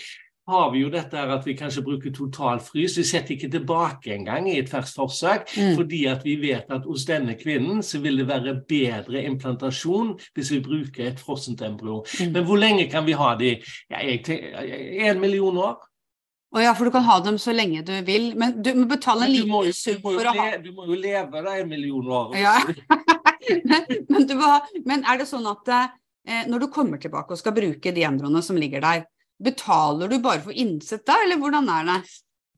har 0.50 0.70
vi 0.72 0.80
jo 0.82 0.88
dette 0.90 1.16
her 1.16 1.30
at 1.30 1.44
vi 1.46 1.54
kanskje 1.58 1.84
bruker 1.86 2.14
totalfrys. 2.14 2.96
Vi 2.98 3.04
setter 3.06 3.36
ikke 3.36 3.50
tilbake 3.52 4.10
engang 4.16 4.48
i 4.50 4.56
et 4.58 4.70
ferskt 4.70 4.98
forsøk, 4.98 5.46
mm. 5.54 5.76
fordi 5.78 6.02
at 6.10 6.24
vi 6.26 6.34
vet 6.42 6.72
at 6.74 6.88
hos 6.88 7.06
denne 7.06 7.36
kvinnen 7.38 7.82
så 7.86 8.00
vil 8.02 8.18
det 8.18 8.26
være 8.30 8.56
bedre 8.68 9.22
implantasjon 9.28 10.16
hvis 10.34 10.50
vi 10.56 10.60
bruker 10.64 11.12
et 11.12 11.22
frossent 11.22 11.62
embryo. 11.62 12.00
Mm. 12.18 12.34
Men 12.34 12.48
hvor 12.48 12.58
lenge 12.58 12.88
kan 12.90 13.06
vi 13.06 13.14
ha 13.18 13.32
de? 13.38 13.54
Ja, 13.92 14.02
en 14.02 15.22
million 15.22 15.62
år. 15.62 15.78
Å 16.52 16.60
ja, 16.60 16.74
for 16.76 16.84
du 16.84 16.92
kan 16.92 17.06
ha 17.06 17.16
dem 17.24 17.38
så 17.40 17.54
lenge 17.54 17.80
du 17.86 17.94
vil, 18.04 18.32
men 18.36 18.58
du 18.60 18.74
må 18.76 18.84
betale 18.90 19.24
en 19.24 19.32
liten 19.32 19.72
sum 19.72 20.02
for 20.02 20.20
å 20.20 20.34
ha 20.36 20.50
Du 20.60 20.68
må 20.76 20.84
jo 20.90 20.98
leve 21.00 21.40
da 21.46 21.54
en 21.62 21.70
million 21.70 22.10
år. 22.18 22.34
Ja. 22.36 22.58
men, 23.70 23.86
men, 24.10 24.26
må, 24.36 24.50
men, 24.84 25.06
er 25.06 25.22
det 25.22 25.30
sånn 25.30 25.48
at 25.48 25.72
eh, 25.72 26.44
når 26.50 26.66
du 26.66 26.68
kommer 26.74 27.00
tilbake 27.00 27.32
og 27.32 27.40
skal 27.40 27.56
bruke 27.56 27.94
de 27.94 28.04
embryoene 28.04 28.44
som 28.44 28.58
ligger 28.60 28.84
der, 28.84 29.06
Betaler 29.42 30.10
du 30.10 30.18
bare 30.22 30.42
for 30.42 30.52
innsett 30.52 31.06
da, 31.06 31.16
eller 31.24 31.40
hvordan 31.40 31.70
er 31.72 31.88
det? 31.88 31.98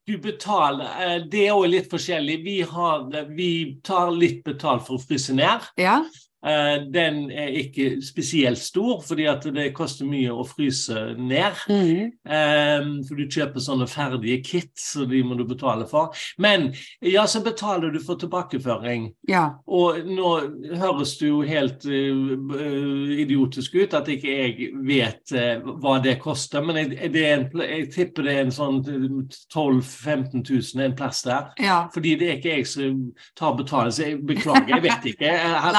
Du 0.04 0.18
betaler, 0.20 0.90
eh, 1.00 1.18
Det 1.30 1.46
er 1.46 1.54
òg 1.56 1.70
litt 1.72 1.88
forskjellig. 1.90 2.42
Vi, 2.44 2.60
har, 2.68 3.06
vi, 3.32 3.80
tar 3.82 4.10
litt 4.12 4.42
betalt 4.44 4.84
for 4.86 4.98
å 4.98 5.04
fryse 5.04 5.32
ned. 5.32 5.64
Ja. 5.80 6.02
Eh, 6.44 6.74
den 6.92 7.30
er 7.30 7.54
ikke 7.60 8.02
spesielt 8.04 8.60
stor, 8.60 9.00
fordi 9.06 9.26
at 9.30 9.46
det 9.54 9.70
koster 9.76 10.08
mye 10.08 10.32
å 10.32 10.44
fryse 10.48 11.14
ned. 11.18 11.64
Mm. 11.70 13.00
For 13.08 13.18
du 13.18 13.24
kjøper 13.28 13.62
sånne 13.62 13.88
ferdige 13.90 14.40
kit, 14.44 14.72
så 14.80 15.06
de 15.08 15.22
må 15.24 15.38
du 15.38 15.44
betale 15.48 15.86
for. 15.88 16.14
Men 16.38 16.70
ja, 17.04 17.24
så 17.30 17.40
betaler 17.44 17.94
du 17.94 18.00
for 18.04 18.20
tilbakeføring. 18.20 19.10
Ja. 19.28 19.44
Og 19.66 20.04
nå 20.08 20.32
høres 20.80 21.16
det 21.20 21.30
jo 21.30 21.40
helt 21.46 21.84
uh, 21.88 23.12
idiotisk 23.14 23.76
ut 23.80 23.96
at 23.96 24.08
ikke 24.12 24.34
jeg 24.34 24.70
vet 24.86 25.34
uh, 25.34 25.74
hva 25.80 25.96
det 26.04 26.16
koster, 26.22 26.64
men 26.64 26.80
jeg, 26.80 27.10
det 27.14 27.24
en, 27.28 27.46
jeg, 27.62 27.88
tipper 27.94 28.28
det 28.28 28.34
er 28.34 28.44
en 28.46 28.54
sånn 28.54 28.80
12 28.84 29.80
000-15 29.84 30.44
000 30.44 30.84
en 30.84 30.96
plass 30.96 31.22
der. 31.26 31.50
Ja. 31.62 31.78
Fordi 31.94 32.14
det 32.20 32.28
er 32.28 32.38
ikke 32.38 32.56
jeg 32.58 32.68
som 32.68 33.00
tar 33.38 33.56
betaling, 33.58 33.94
så 33.94 34.08
jeg 34.08 34.20
beklager, 34.26 34.74
jeg 34.74 34.84
vet 34.84 35.10
ikke. 35.12 35.22
Jeg 35.34 35.50
har 35.50 35.76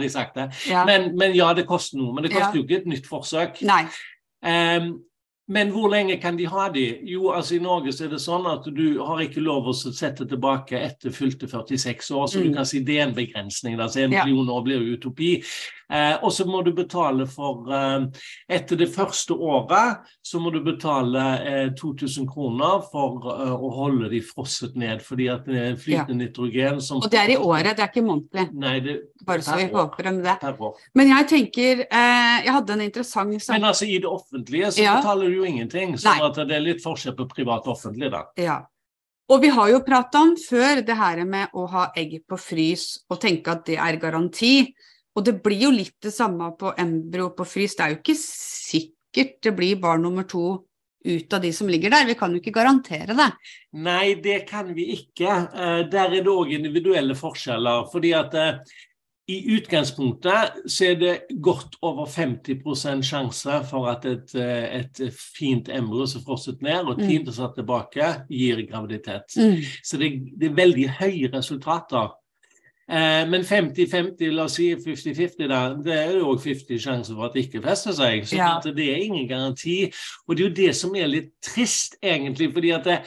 hadde 0.00 0.08
jeg 0.08 0.16
sagt 0.16 0.40
det. 0.40 0.48
Ja. 0.70 0.86
Men, 0.88 1.12
men, 1.20 1.36
ja, 1.36 1.52
det 1.56 1.68
koster 1.68 2.00
noe. 2.00 2.16
Men 2.16 2.26
det 2.26 2.34
koster 2.34 2.58
jo 2.58 2.64
ikke 2.66 2.82
et 2.82 2.90
nytt 2.90 3.08
forsøk. 3.10 3.62
Um, 4.40 4.92
men 5.50 5.72
hvor 5.74 5.90
lenge 5.90 6.14
kan 6.22 6.36
de 6.38 6.46
ha 6.46 6.68
de? 6.70 6.84
Jo, 7.10 7.32
altså 7.34 7.56
I 7.56 7.62
Norge 7.64 7.92
så 7.92 8.06
er 8.06 8.12
det 8.12 8.20
sånn 8.22 8.46
at 8.46 8.68
du 8.70 9.00
har 9.02 9.22
ikke 9.24 9.42
lov 9.42 9.66
å 9.66 9.74
sette 9.74 10.26
tilbake 10.30 10.78
etter 10.78 11.14
fylte 11.14 11.48
46 11.50 12.10
år, 12.14 12.28
så 12.30 12.38
mm. 12.38 12.44
du 12.44 12.54
kan 12.54 12.68
si 12.70 12.82
det 12.86 13.00
er 13.00 13.08
en 13.08 13.16
begrensning. 13.16 13.74
Altså 13.80 14.04
En 14.04 14.14
ja. 14.14 14.22
million 14.24 14.52
år 14.54 14.62
blir 14.68 14.78
jo 14.78 14.98
utopi. 15.00 15.32
Eh, 15.90 16.16
og 16.22 16.32
så 16.32 16.46
må 16.46 16.62
du 16.62 16.70
betale 16.76 17.26
for 17.30 17.66
eh, 17.74 18.06
Etter 18.50 18.78
det 18.78 18.88
første 18.94 19.34
året 19.34 20.06
så 20.22 20.40
må 20.42 20.52
du 20.54 20.60
betale 20.62 21.24
eh, 21.42 21.72
2000 21.78 22.28
kroner 22.30 22.84
for 22.92 23.26
eh, 23.34 23.52
å 23.54 23.70
holde 23.74 24.10
de 24.12 24.20
frosset 24.24 24.76
ned, 24.78 25.02
fordi 25.02 25.28
at 25.32 25.48
det 25.48 25.60
er 25.60 25.78
flytende 25.80 26.16
ja. 26.16 26.20
nitrogen 26.28 26.80
som 26.84 27.02
Og 27.02 27.10
det 27.10 27.20
er 27.22 27.34
i 27.34 27.38
året, 27.38 27.74
det 27.76 27.86
er 27.86 27.92
ikke 27.92 28.06
månedlig? 28.06 28.46
Nei, 28.62 28.76
det, 28.84 28.96
Bare 29.26 29.44
så 29.44 29.58
vi 29.58 29.68
håper 29.72 30.10
om 30.12 30.20
det. 30.24 30.36
Men 30.96 31.14
jeg 31.14 31.30
tenker 31.34 31.84
eh, 31.84 32.36
Jeg 32.46 32.54
hadde 32.54 32.76
en 32.76 32.84
interessant 32.86 33.50
Men 33.52 33.68
altså 33.68 33.88
i 33.88 33.98
det 34.00 34.08
offentlige 34.08 34.70
så 34.74 34.84
ja. 34.84 34.98
betaler 35.00 35.30
du 35.30 35.40
jo 35.40 35.48
ingenting. 35.48 35.96
Så 35.98 36.14
det 36.36 36.54
er 36.54 36.62
litt 36.62 36.84
forskjell 36.84 37.16
på 37.18 37.26
privat 37.30 37.66
og 37.66 37.76
offentlig, 37.76 38.10
da. 38.12 38.24
Ja. 38.40 38.60
Og 39.30 39.42
vi 39.44 39.50
har 39.54 39.68
jo 39.70 39.82
prata 39.86 40.24
om 40.24 40.32
før 40.38 40.80
det 40.82 40.96
her 40.98 41.22
med 41.28 41.52
å 41.54 41.66
ha 41.70 41.84
egg 41.98 42.16
på 42.26 42.38
frys 42.40 43.04
og 43.10 43.20
tenke 43.22 43.52
at 43.54 43.62
det 43.68 43.76
er 43.78 43.98
garanti. 44.02 44.72
Og 45.20 45.26
det 45.28 45.36
blir 45.44 45.66
jo 45.66 45.70
litt 45.74 45.98
det 46.00 46.14
samme 46.16 46.48
på 46.56 46.72
embryo 46.80 47.28
på 47.36 47.44
frys. 47.44 47.76
Det 47.76 47.84
er 47.84 47.94
jo 47.94 48.00
ikke 48.00 48.16
sikkert 48.16 49.38
det 49.44 49.52
blir 49.58 49.80
barn 49.82 50.06
nummer 50.06 50.24
to 50.24 50.62
ut 51.04 51.32
av 51.32 51.40
de 51.44 51.52
som 51.52 51.68
ligger 51.68 51.92
der. 51.92 52.08
Vi 52.08 52.16
kan 52.16 52.32
jo 52.32 52.40
ikke 52.40 52.54
garantere 52.56 53.16
det. 53.16 53.28
Nei, 53.84 54.14
det 54.24 54.44
kan 54.48 54.72
vi 54.76 54.90
ikke. 54.96 55.28
Eh, 55.28 55.82
der 55.92 56.08
er 56.08 56.20
det 56.20 56.32
òg 56.32 56.52
individuelle 56.56 57.16
forskjeller. 57.16 57.88
fordi 57.92 58.12
at 58.16 58.34
eh, 58.34 58.78
i 59.30 59.38
utgangspunktet 59.54 60.64
så 60.66 60.86
er 60.90 60.96
det 60.98 61.14
godt 61.42 61.76
over 61.86 62.08
50 62.10 63.04
sjanse 63.06 63.60
for 63.70 63.86
at 63.92 64.04
et, 64.08 64.34
eh, 64.34 64.80
et 64.80 65.02
fint 65.14 65.68
embryo 65.68 66.06
som 66.06 66.24
frosset 66.24 66.62
ned 66.62 66.88
og 66.88 67.00
fint 67.00 67.28
mm. 67.28 67.34
satt 67.36 67.54
tilbake, 67.54 68.08
gir 68.28 68.64
graviditet. 68.66 69.36
Mm. 69.36 69.60
Så 69.84 70.00
det, 70.00 70.10
det, 70.36 70.50
er 70.50 70.58
veldig 70.58 70.88
høye 70.98 71.30
resultater. 71.36 72.10
Eh, 72.90 73.28
men 73.30 73.44
50-50, 73.46 74.32
la 74.34 74.48
oss 74.48 74.56
si 74.58 74.66
50-50, 74.74 75.46
det 75.84 75.94
er 75.94 76.16
jo 76.16 76.32
òg 76.32 76.40
50 76.42 76.80
sjanser 76.82 77.14
for 77.14 77.28
at 77.28 77.36
det 77.36 77.44
ikke 77.46 77.62
fester 77.62 77.94
seg. 77.94 78.26
Så 78.26 78.38
ja. 78.40 78.48
det 78.66 78.86
er 78.90 79.04
ingen 79.04 79.28
garanti. 79.30 79.76
Og 80.26 80.34
det 80.34 80.42
er 80.42 80.48
jo 80.48 80.56
det 80.58 80.72
som 80.78 80.96
er 80.98 81.12
litt 81.12 81.30
trist, 81.44 81.94
egentlig. 82.02 82.50
fordi 82.52 82.72
at 82.74 82.88
det, 82.88 82.98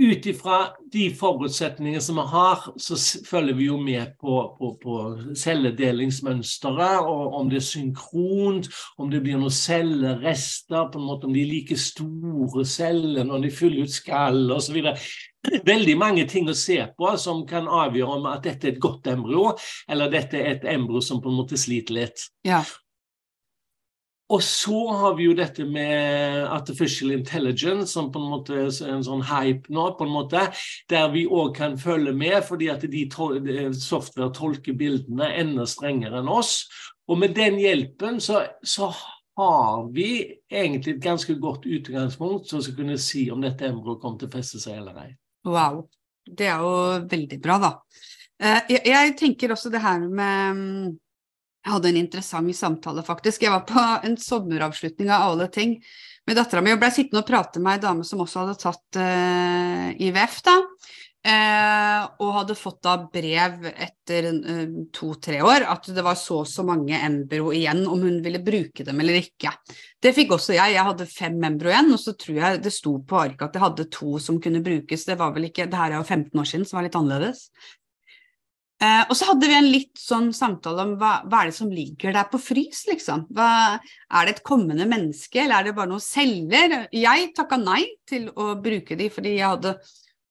ut 0.00 0.26
ifra 0.26 0.58
de 0.92 1.06
forutsetningene 1.14 2.00
som 2.02 2.18
vi 2.20 2.24
har, 2.32 2.64
så 2.80 2.96
følger 3.26 3.56
vi 3.58 3.68
jo 3.68 3.76
med 3.80 4.16
på, 4.20 4.36
på, 4.58 4.70
på 4.82 4.96
celledelingsmønsteret, 5.36 7.04
og 7.04 7.36
om 7.36 7.50
det 7.50 7.60
er 7.60 7.66
synkront, 7.68 8.70
om 8.98 9.12
det 9.12 9.22
blir 9.24 9.38
noen 9.40 9.54
cellerester, 9.54 10.88
på 10.90 11.00
en 11.00 11.08
måte 11.10 11.28
om 11.28 11.36
de 11.36 11.44
er 11.44 11.52
like 11.52 11.78
store 11.78 12.64
celler 12.66 13.28
når 13.28 13.46
de 13.46 13.54
fyller 13.54 13.86
ut 13.86 13.94
skall 13.94 14.50
osv 14.56 14.80
veldig 15.70 15.96
mange 16.00 16.26
ting 16.28 16.48
å 16.50 16.56
se 16.56 16.78
på 16.96 17.14
som 17.20 17.44
kan 17.48 17.68
avgjøre 17.68 18.20
om 18.20 18.28
at 18.32 18.44
dette 18.44 18.68
er 18.68 18.74
et 18.74 18.82
godt 18.82 19.08
embryo, 19.12 19.50
eller 19.88 20.12
dette 20.12 20.40
er 20.40 20.56
et 20.56 20.68
embryo 20.74 21.02
som 21.04 21.22
på 21.22 21.32
en 21.32 21.40
måte 21.42 21.60
sliter 21.60 21.96
litt. 21.96 22.28
Ja. 22.46 22.64
Og 24.30 24.42
så 24.46 24.78
har 24.94 25.16
vi 25.18 25.26
jo 25.26 25.34
dette 25.34 25.64
med 25.66 26.44
artificial 26.46 27.10
intelligence, 27.16 27.92
som 27.92 28.12
på 28.14 28.20
en 28.22 28.30
måte 28.30 28.58
er 28.62 28.92
en 28.94 29.06
sånn 29.06 29.24
hype 29.26 29.72
nå, 29.74 29.88
på 29.98 30.06
en 30.06 30.12
måte, 30.14 30.44
der 30.90 31.08
vi 31.10 31.24
òg 31.26 31.56
kan 31.56 31.74
følge 31.80 32.14
med, 32.14 32.38
fordi 32.46 32.70
at 32.70 32.86
de 32.86 33.06
software 33.74 34.30
tolker 34.36 34.76
bildene 34.78 35.32
enda 35.42 35.66
strengere 35.66 36.22
enn 36.22 36.30
oss. 36.30 36.62
Og 37.10 37.18
med 37.18 37.34
den 37.34 37.58
hjelpen 37.58 38.20
så, 38.22 38.44
så 38.62 38.92
har 39.40 39.90
vi 39.94 40.10
egentlig 40.46 40.94
et 40.94 41.02
ganske 41.02 41.34
godt 41.42 41.66
utgangspunkt 41.66 42.50
som 42.50 42.62
skal 42.62 42.76
kunne 42.78 42.98
si 43.02 43.26
om 43.32 43.42
dette 43.42 43.66
embryoet 43.66 44.02
kommer 44.02 44.20
til 44.20 44.30
å 44.30 44.36
feste 44.36 44.62
seg 44.62 44.78
eller 44.78 45.02
ei. 45.06 45.10
Wow. 45.48 45.84
Det 46.30 46.46
er 46.46 46.62
jo 46.62 46.74
veldig 47.10 47.38
bra, 47.42 47.56
da. 47.58 47.70
Eh, 48.40 48.76
jeg, 48.86 49.14
tenker 49.18 49.52
også 49.52 49.72
det 49.72 49.82
her 49.82 50.04
med 50.06 50.98
Jeg 51.60 51.74
hadde 51.74 51.90
en 51.90 52.00
interessant 52.00 52.56
samtale, 52.56 53.04
faktisk. 53.04 53.44
Jeg 53.44 53.52
var 53.52 53.66
på 53.68 53.82
en 54.06 54.16
sommeravslutning 54.20 55.10
av 55.12 55.28
alle 55.32 55.50
ting 55.52 55.76
med 56.28 56.38
dattera 56.38 56.62
mi 56.64 56.72
og 56.72 56.80
blei 56.80 56.92
sittende 56.94 57.24
og 57.24 57.28
prate 57.28 57.60
med 57.60 57.76
ei 57.76 57.82
dame 57.82 58.06
som 58.06 58.22
også 58.22 58.44
hadde 58.44 58.60
tatt 58.60 58.98
uh, 59.00 59.90
IVF, 60.00 60.40
da. 60.46 60.56
Uh, 61.20 62.06
og 62.24 62.30
hadde 62.32 62.54
fått 62.56 62.78
da 62.86 62.94
brev 63.12 63.66
etter 63.68 64.30
uh, 64.32 64.78
to-tre 64.96 65.42
år 65.44 65.66
at 65.68 65.90
det 65.92 66.00
var 66.00 66.16
så 66.16 66.38
og 66.46 66.48
så 66.48 66.64
mange 66.64 66.96
embryo 66.96 67.50
igjen, 67.52 67.82
om 67.84 68.06
hun 68.06 68.22
ville 68.24 68.40
bruke 68.40 68.86
dem 68.86 69.02
eller 69.04 69.18
ikke. 69.20 69.52
Det 70.00 70.14
fikk 70.16 70.32
også 70.38 70.56
jeg. 70.56 70.78
Jeg 70.78 70.86
hadde 70.86 71.08
fem 71.10 71.36
embryo 71.50 71.74
igjen, 71.74 71.92
og 71.92 72.00
så 72.00 72.16
tror 72.16 72.40
jeg 72.40 72.62
det 72.64 72.72
sto 72.72 72.94
på 73.04 73.20
arket 73.20 73.50
at 73.50 73.58
jeg 73.58 73.66
hadde 73.66 73.88
to 73.92 74.14
som 74.22 74.40
kunne 74.40 74.64
brukes. 74.64 75.04
Det 75.04 75.18
var 75.20 75.36
vel 75.36 75.50
ikke 75.50 75.68
Det 75.68 75.82
her 75.82 75.92
er 75.92 75.98
jo 76.00 76.08
15 76.08 76.40
år 76.40 76.48
siden, 76.54 76.64
som 76.70 76.80
var 76.80 76.88
litt 76.88 76.96
annerledes. 76.96 77.50
Eh, 78.80 79.02
og 79.10 79.16
så 79.16 79.26
hadde 79.28 79.48
vi 79.50 79.56
en 79.58 79.68
litt 79.68 79.98
sånn 80.00 80.30
samtale 80.32 80.86
om 80.86 80.94
hva, 81.00 81.18
hva, 81.26 81.42
er 81.42 81.50
det 81.50 81.56
som 81.58 81.72
ligger 81.72 82.14
der 82.16 82.28
på 82.32 82.40
frys, 82.40 82.86
liksom. 82.88 83.26
Hva, 83.36 83.76
er 83.76 84.26
det 84.26 84.38
et 84.38 84.46
kommende 84.46 84.86
menneske, 84.88 85.42
eller 85.42 85.58
er 85.58 85.68
det 85.68 85.74
bare 85.76 85.90
noen 85.90 86.04
celler? 86.04 86.76
Jeg 86.96 87.32
takka 87.36 87.60
nei 87.60 87.82
til 88.08 88.30
å 88.32 88.54
bruke 88.62 88.96
de 88.96 89.10
fordi 89.12 89.36
jeg 89.36 89.52
hadde 89.52 89.74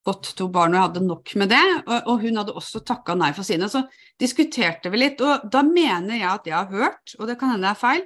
fått 0.08 0.32
to 0.39 0.48
barn, 0.50 0.74
og 0.74 0.79
jeg 0.79 0.88
hadde 0.88 1.06
nok 1.06 1.36
med 1.38 1.51
det. 1.53 1.65
Og, 1.84 2.10
og 2.10 2.25
hun 2.25 2.41
hadde 2.41 2.58
også 2.58 2.82
takka 2.88 3.13
nei 3.20 3.29
for 3.38 3.46
sine. 3.46 3.70
Så 3.70 3.84
diskuterte 4.22 4.89
vi 4.89 5.03
litt, 5.03 5.22
og 5.22 5.46
da 5.51 5.62
mener 5.65 6.18
jeg 6.18 6.29
at 6.32 6.50
jeg 6.50 6.58
har 6.58 6.74
hørt, 6.74 7.15
og 7.20 7.29
det 7.29 7.38
kan 7.38 7.53
hende 7.53 7.68
det 7.70 7.75
er 7.75 7.84
feil, 7.84 8.06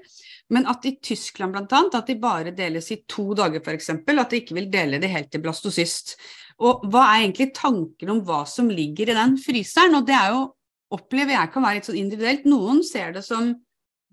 men 0.51 0.67
at 0.69 0.85
i 0.85 0.97
Tyskland 1.01 1.55
bl.a. 1.55 1.81
at 1.93 2.09
de 2.09 2.15
bare 2.19 2.53
deles 2.55 2.89
i 2.91 3.01
to 3.09 3.31
dager 3.37 3.63
f.eks., 3.63 3.89
at 3.95 4.33
de 4.33 4.41
ikke 4.41 4.57
vil 4.57 4.71
dele 4.71 4.99
det 5.01 5.11
helt 5.13 5.31
til 5.31 5.43
blastocyst. 5.43 6.17
Og 6.63 6.83
hva 6.91 7.05
er 7.07 7.23
egentlig 7.23 7.53
tanken 7.55 8.11
om 8.13 8.21
hva 8.27 8.43
som 8.49 8.69
ligger 8.69 9.09
i 9.09 9.17
den 9.17 9.37
fryseren? 9.41 9.97
Og 9.97 10.07
det 10.07 10.17
er 10.17 10.33
jo, 10.35 10.47
opplever 10.93 11.37
jeg 11.37 11.53
kan 11.53 11.65
være 11.65 11.79
litt 11.79 11.89
sånn 11.89 12.01
individuelt. 12.01 12.49
Noen 12.49 12.83
ser 12.85 13.15
det 13.15 13.23
som 13.25 13.53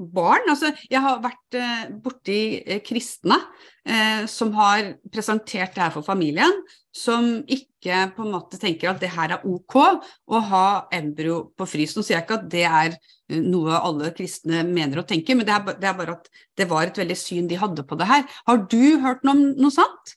barn. 0.00 0.48
Altså, 0.48 0.72
jeg 0.90 1.02
har 1.04 1.20
vært 1.22 1.58
eh, 1.58 1.84
borti 2.02 2.40
eh, 2.64 2.80
kristne 2.84 3.36
eh, 3.84 4.24
som 4.30 4.52
har 4.56 4.94
presentert 5.12 5.74
det 5.76 5.84
her 5.84 5.94
for 5.94 6.06
familien, 6.06 6.54
som 6.96 7.42
ikke 7.44 8.06
på 8.16 8.24
en 8.24 8.34
måte 8.34 8.60
tenker 8.60 8.90
at 8.90 9.02
det 9.02 9.12
her 9.12 9.36
er 9.36 9.46
ok 9.46 9.76
å 9.80 10.44
ha 10.50 10.66
embryo 10.94 11.50
på 11.56 11.68
frys. 11.68 11.96
Nå 11.96 12.04
sier 12.04 12.18
jeg 12.18 12.26
ikke 12.26 12.40
at 12.40 12.50
det 12.52 12.66
er 12.68 12.96
noe 13.44 13.78
alle 13.78 14.10
kristne 14.16 14.64
mener 14.66 15.02
og 15.02 15.08
tenker, 15.10 15.38
men 15.38 15.48
det 15.48 15.54
er, 15.54 15.76
det 15.80 15.88
er, 15.90 15.96
bare 15.98 16.16
at 16.18 16.30
det 16.58 16.66
var 16.70 16.88
et 16.88 17.00
veldig 17.00 17.18
syn 17.18 17.50
de 17.50 17.58
hadde 17.60 17.84
på 17.86 17.98
det 18.00 18.08
her. 18.10 18.26
Har 18.48 18.64
du 18.72 18.82
hørt 19.04 19.26
noe 19.26 19.36
om 19.36 19.44
noe 19.60 19.74
sånt? 19.74 20.16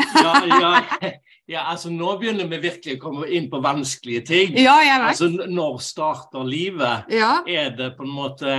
ja, 0.00 0.34
ja. 0.48 1.12
Ja, 1.50 1.64
altså 1.66 1.90
Nå 1.90 2.12
begynner 2.20 2.46
vi 2.46 2.60
virkelig 2.62 2.94
å 2.94 3.00
komme 3.02 3.26
inn 3.34 3.48
på 3.50 3.58
vanskelige 3.64 4.22
ting. 4.28 4.52
Ja, 4.54 4.76
jeg 4.86 5.00
vet. 5.02 5.06
Altså 5.10 5.48
Når 5.50 5.80
starter 5.82 6.44
livet? 6.46 7.08
Ja. 7.10 7.30
Er 7.42 7.72
det 7.74 7.88
på 7.96 8.04
en 8.06 8.12
måte 8.14 8.52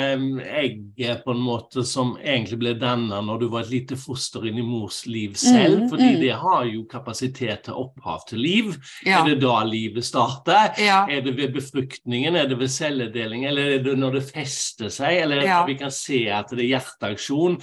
egget 0.43 1.21
på 1.23 1.31
en 1.31 1.43
måte 1.43 1.85
som 1.87 2.17
egentlig 2.19 2.59
ble 2.59 2.73
dannet 2.81 3.23
når 3.23 3.39
du 3.39 3.45
var 3.53 3.63
et 3.63 3.71
lite 3.71 3.95
foster 3.99 4.43
inni 4.49 4.65
mors 4.65 5.05
liv 5.07 5.37
selv? 5.39 5.85
Mm, 5.85 5.85
fordi 5.93 6.09
mm. 6.09 6.17
det 6.25 6.33
har 6.41 6.65
jo 6.67 6.81
kapasitet 6.91 7.63
til 7.69 7.79
opphav 7.79 8.25
til 8.27 8.43
liv. 8.43 8.73
Ja. 9.07 9.21
Er 9.21 9.29
det 9.29 9.37
da 9.45 9.61
livet 9.67 10.07
starter? 10.07 10.73
Ja. 10.81 11.05
Er 11.07 11.23
det 11.23 11.37
ved 11.37 11.55
befruktningen? 11.55 12.35
Er 12.35 12.51
det 12.51 12.59
ved 12.59 12.73
celledeling? 12.75 13.47
Eller 13.47 13.77
er 13.77 13.87
det 13.87 13.95
når 14.01 14.19
det 14.19 14.25
fester 14.33 14.91
seg? 14.91 15.21
Eller 15.23 15.45
ja. 15.47 15.61
vi 15.69 15.77
kan 15.79 15.95
se 15.95 16.25
at 16.27 16.51
det 16.51 16.65
er 16.65 16.73
hjerteaksjon? 16.73 17.55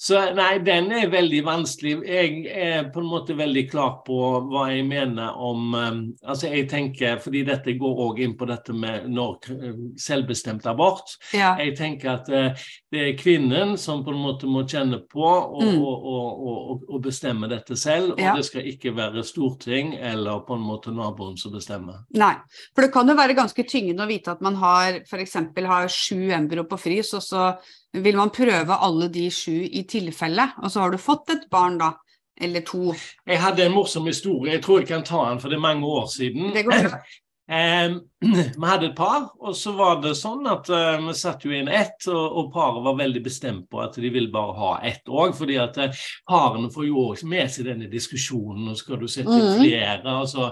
Så 0.00 0.20
nei, 0.30 0.60
den 0.62 0.92
er 0.94 1.08
veldig 1.10 1.40
vanskelig. 1.42 1.96
Jeg 2.06 2.44
er 2.54 2.84
på 2.94 3.00
en 3.02 3.08
måte 3.10 3.34
veldig 3.34 3.64
klar 3.66 3.96
på 4.06 4.18
hva 4.46 4.68
jeg 4.70 4.84
mener 4.86 5.34
om 5.42 5.72
um, 5.74 5.96
Altså, 6.22 6.52
jeg 6.52 6.68
tenker, 6.70 7.16
fordi 7.18 7.40
dette 7.48 7.74
går 7.80 8.02
òg 8.04 8.20
inn 8.22 8.36
på 8.38 8.46
dette 8.46 8.76
med 8.78 9.08
når 9.10 9.48
eh, 9.56 9.80
selvbestemt 9.98 10.68
abort. 10.70 11.16
Ja. 11.34 11.56
Jeg 11.58 11.74
tenker 11.80 12.12
at 12.12 12.30
uh, 12.30 12.68
det 12.94 13.02
er 13.08 13.18
kvinnen 13.18 13.74
som 13.80 14.04
på 14.06 14.14
en 14.14 14.22
måte 14.22 14.46
må 14.46 14.62
kjenne 14.70 15.00
på 15.02 15.26
og, 15.26 15.66
mm. 15.66 15.82
og, 15.82 16.46
og, 16.52 16.86
og 16.86 17.02
bestemme 17.02 17.50
dette 17.50 17.74
selv. 17.74 18.14
Og 18.14 18.22
ja. 18.22 18.36
det 18.38 18.46
skal 18.46 18.70
ikke 18.70 18.94
være 18.94 19.26
storting 19.26 19.96
eller 19.98 20.44
på 20.46 20.60
en 20.60 20.64
måte 20.68 20.94
naboen 20.94 21.34
som 21.42 21.58
bestemmer. 21.58 22.04
Nei, 22.14 22.36
for 22.70 22.86
det 22.86 22.92
kan 22.94 23.10
jo 23.10 23.18
være 23.18 23.34
ganske 23.38 23.66
tyngende 23.66 24.06
å 24.06 24.12
vite 24.14 24.30
at 24.30 24.46
man 24.46 24.62
har 24.62 25.02
f.eks. 25.02 25.40
har 25.58 25.90
sju 25.90 26.30
embryo 26.38 26.68
på 26.70 26.78
frys, 26.86 27.16
og 27.18 27.26
så 27.26 27.50
vil 27.92 28.16
man 28.16 28.32
prøve 28.34 28.76
alle 28.84 29.08
de 29.12 29.28
sju 29.32 29.64
i 29.64 29.84
tilfelle, 29.88 30.50
og 30.62 30.72
så 30.72 30.84
har 30.84 30.92
du 30.92 31.00
fått 31.00 31.32
et 31.34 31.48
barn, 31.50 31.78
da. 31.80 31.94
Eller 32.40 32.62
to. 32.62 32.92
Jeg 33.26 33.40
hadde 33.42 33.64
en 33.66 33.74
morsom 33.74 34.06
historie, 34.06 34.52
jeg 34.52 34.62
tror 34.62 34.82
jeg 34.82 34.92
kan 34.92 35.06
ta 35.06 35.24
den, 35.30 35.40
for 35.42 35.50
det 35.50 35.58
er 35.58 35.64
mange 35.64 35.86
år 35.86 36.06
siden. 36.12 36.52
Det 36.54 36.68
går 36.68 36.86
bra. 36.90 37.00
Eh, 37.48 37.94
vi 38.60 38.66
hadde 38.68 38.90
et 38.90 38.96
par, 38.96 39.30
og 39.40 39.54
så 39.56 39.72
var 39.72 40.02
det 40.04 40.10
sånn 40.20 40.44
at 40.52 40.68
eh, 40.68 40.98
vi 41.00 41.14
satt 41.16 41.46
jo 41.46 41.54
inn 41.56 41.70
ett, 41.72 41.96
og, 42.10 42.24
og, 42.26 42.50
paret 42.52 42.84
var 42.84 42.98
veldig 42.98 43.22
bestemt 43.24 43.70
på 43.72 43.80
at 43.80 43.96
de 43.96 44.10
ville 44.12 44.28
bare 44.28 44.52
ha 44.58 44.72
ett 44.84 45.08
òg. 45.08 45.32
fordi 45.32 45.56
at 45.56 45.78
eh, 45.80 46.02
parene 46.28 46.68
får 46.74 46.84
jo 46.90 47.06
også 47.06 47.30
med 47.32 47.48
seg 47.54 47.70
denne 47.70 47.88
diskusjonen, 47.88 48.68
og 48.68 48.76
skal 48.76 49.00
du 49.00 49.08
sette 49.08 49.32
mm. 49.32 49.62
flere? 49.62 50.18
Og 50.18 50.28
så, 50.28 50.50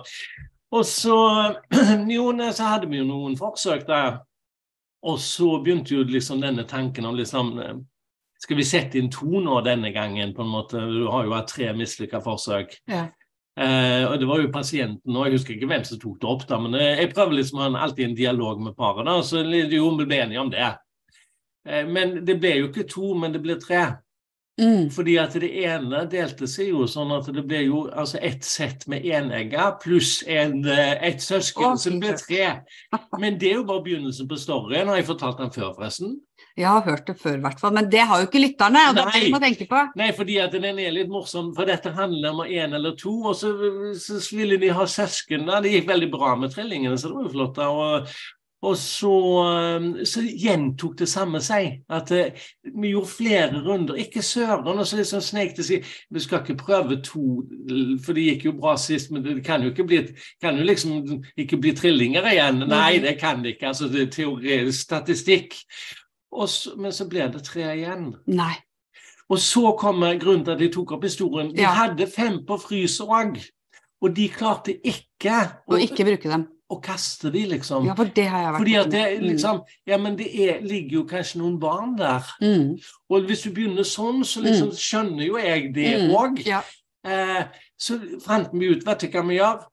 og 0.73 0.89
så, 1.03 1.19
jo, 2.09 2.31
så 2.49 2.73
hadde 2.73 2.89
vi 2.89 3.03
jo 3.03 3.11
noen 3.11 3.37
forsøk 3.37 3.85
der 3.93 4.23
og 5.07 5.21
så 5.23 5.53
begynte 5.63 5.95
jo 5.95 6.07
liksom 6.07 6.43
denne 6.43 6.67
tanken 6.69 7.07
om 7.07 7.17
liksom 7.19 7.53
eh, 7.63 7.77
Skal 8.43 8.59
vi 8.59 8.65
sette 8.69 8.99
inn 9.01 9.09
to 9.11 9.41
nå 9.41 9.61
denne 9.65 9.89
gangen? 9.95 10.35
på 10.37 10.45
en 10.45 10.51
måte? 10.53 10.77
Du 10.77 11.07
har 11.09 11.25
jo 11.25 11.33
hatt 11.33 11.49
tre 11.49 11.71
mislykka 11.73 12.21
forsøk. 12.21 12.75
Ja. 12.91 13.07
Eh, 13.57 14.05
og 14.05 14.19
Det 14.21 14.27
var 14.29 14.43
jo 14.43 14.53
pasienten, 14.53 15.17
og 15.17 15.25
jeg 15.25 15.39
husker 15.39 15.55
ikke 15.55 15.71
hvem 15.71 15.85
som 15.89 16.01
tok 16.01 16.19
det 16.21 16.29
opp, 16.29 16.43
da, 16.49 16.59
men 16.61 16.75
eh, 16.77 16.99
jeg 17.01 17.15
prøver 17.15 17.39
liksom 17.39 17.63
å 17.63 17.65
ha 17.65 17.85
alltid 17.87 18.11
en 18.11 18.19
dialog 18.19 18.61
med 18.61 18.77
paret. 18.77 19.07
da, 19.09 19.15
Så 19.25 19.41
jo, 19.47 19.89
vi 19.97 20.05
ble 20.05 20.19
enige 20.27 20.43
om 20.43 20.51
det. 20.53 20.69
Eh, 21.67 21.87
men 21.89 22.19
det 22.27 22.37
ble 22.43 22.53
jo 22.59 22.69
ikke 22.69 22.85
to, 22.91 23.15
men 23.17 23.33
det 23.33 23.41
ble 23.47 23.57
tre. 23.63 23.87
Mm. 24.61 24.87
Fordi 24.91 25.19
at 25.21 25.35
det 25.37 25.51
ene 25.67 26.07
delte 26.09 26.47
seg 26.49 26.71
jo 26.71 26.87
sånn 26.89 27.11
at 27.13 27.29
det 27.29 27.43
ble 27.45 27.67
jo 27.67 27.83
altså 27.93 28.21
ett 28.25 28.45
sett 28.47 28.87
med 28.89 29.05
enegga 29.05 29.75
pluss 29.83 30.23
en, 30.25 30.63
ett 30.65 31.03
et 31.05 31.25
søsken, 31.25 31.75
oh, 31.75 31.77
så 31.77 31.93
det 31.93 32.01
ble 32.01 32.15
tre. 32.21 32.47
Men 33.21 33.37
det 33.41 33.53
er 33.53 33.61
jo 33.61 33.67
bare 33.69 33.85
begynnelsen 33.85 34.31
på 34.31 34.39
storyen. 34.41 34.89
Har 34.89 35.03
jeg 35.03 35.11
fortalt 35.11 35.43
den 35.43 35.53
før, 35.53 35.75
forresten? 35.77 36.17
Jeg 36.57 36.71
har 36.73 36.85
hørt 36.87 37.05
det 37.05 37.19
før, 37.21 37.35
i 37.37 37.43
hvert 37.45 37.61
fall. 37.61 37.75
Men 37.77 37.89
det 37.93 38.01
har 38.09 38.21
jo 38.21 38.29
ikke 38.31 38.41
lytterne. 38.41 38.83
og 38.89 38.97
Nei. 38.97 39.27
det 39.29 39.41
tenke 39.43 39.67
på. 39.69 39.81
Nei, 40.01 40.09
fordi 40.17 40.39
at 40.41 40.55
den 40.57 40.81
er 40.81 40.95
litt 40.95 41.11
morsom. 41.13 41.51
For 41.57 41.69
dette 41.69 41.93
handler 41.93 42.33
om 42.33 42.41
én 42.47 42.73
eller 42.79 42.97
to. 42.97 43.13
Og 43.29 43.37
så, 43.37 43.53
så 44.01 44.21
ville 44.33 44.57
de 44.61 44.71
ha 44.73 44.87
søsken. 44.89 45.45
Det 45.65 45.75
gikk 45.75 45.91
veldig 45.91 46.09
bra 46.15 46.33
med 46.41 46.55
trillingene, 46.55 46.97
så 46.97 47.11
det 47.11 47.19
var 47.19 47.29
jo 47.29 47.35
flott. 47.35 47.61
Og, 47.67 48.17
og 48.67 48.77
så, 48.77 49.15
eh, 49.47 50.05
så, 50.05 50.23
gjentok 50.27 50.97
det 50.99 51.09
samme 51.09 51.41
seg. 51.45 51.83
At 51.93 52.11
uh, 52.11 52.47
vi 52.81 52.91
gjorde 52.91 53.11
flere 53.13 53.61
runder. 53.63 53.95
Ikke 54.03 54.23
søren. 54.23 54.67
Og 54.67 54.87
så 54.87 54.99
liksom 54.99 55.23
snek 55.23 55.55
det 55.57 55.67
seg 55.69 55.87
Vi 56.11 56.23
skal 56.23 56.43
ikke 56.43 56.59
prøve 56.59 56.99
to, 57.05 57.45
for 58.03 58.17
det 58.17 58.25
gikk 58.27 58.49
jo 58.49 58.57
bra 58.59 58.77
sist, 58.81 59.13
men 59.15 59.23
det 59.25 59.45
kan 59.47 59.63
jo 59.63 59.71
ikke 59.71 59.87
bli, 59.87 60.01
kan 60.43 60.59
jo 60.59 60.67
liksom 60.67 61.23
ikke 61.39 61.61
bli 61.63 61.75
trillinger 61.79 62.27
igjen. 62.33 62.65
Nei, 62.67 62.99
det 63.05 63.19
kan 63.21 63.45
det 63.45 63.55
ikke. 63.55 63.71
Altså, 63.71 63.91
det 63.93 64.03
er 64.03 64.15
teoretisk 64.17 64.89
statistikk. 64.89 65.55
Så, 66.47 66.75
men 66.77 66.93
så 66.93 67.07
ble 67.09 67.29
det 67.33 67.45
tre 67.47 67.69
igjen. 67.77 68.11
Nei. 68.27 68.55
Og 69.31 69.39
så 69.43 69.73
kommer 69.79 70.19
grunnen 70.19 70.45
til 70.47 70.55
at 70.55 70.63
de 70.63 70.73
tok 70.75 70.97
opp 70.99 71.07
historien. 71.07 71.55
De 71.55 71.63
ja. 71.63 71.73
hadde 71.75 72.07
fem 72.11 72.43
på 72.47 72.59
frys 72.63 72.99
òg, 73.03 73.39
og 74.03 74.13
de 74.15 74.29
klarte 74.31 74.77
ikke 74.87 75.39
å 75.67 75.81
ikke 75.83 76.07
bruke 76.07 76.31
dem 76.31 76.47
og 76.69 76.81
kaste 76.83 77.31
de, 77.31 77.45
liksom. 77.47 77.87
Ja, 77.87 77.95
for 77.95 78.11
det 78.17 78.25
har 78.27 78.43
jeg 78.43 78.53
vært 78.53 78.61
Fordi 78.63 78.75
at 78.81 78.91
det, 78.91 79.05
liksom, 79.23 79.61
Ja, 79.87 79.99
men 80.03 80.19
det 80.19 80.27
er, 80.35 80.61
ligger 80.67 81.01
jo 81.01 81.05
kanskje 81.07 81.39
noen 81.39 81.61
barn 81.63 81.95
der. 81.99 82.27
Mm. 82.43 82.75
Og 83.11 83.29
hvis 83.29 83.45
du 83.47 83.53
begynner 83.55 83.87
sånn, 83.87 84.25
så 84.27 84.43
liksom 84.43 84.73
mm. 84.73 84.81
skjønner 84.81 85.25
jo 85.29 85.39
jeg 85.39 85.71
det 85.77 85.93
òg. 86.11 86.43
Mm. 86.43 86.49
Ja. 86.49 86.61
Eh, 87.07 87.63
så 87.79 88.01
fant 88.25 88.51
vi 88.53 88.73
ut, 88.75 88.87
vet 88.87 89.05
du 89.05 89.15
hva 89.15 89.25
vi 89.29 89.39
gjør? 89.39 89.67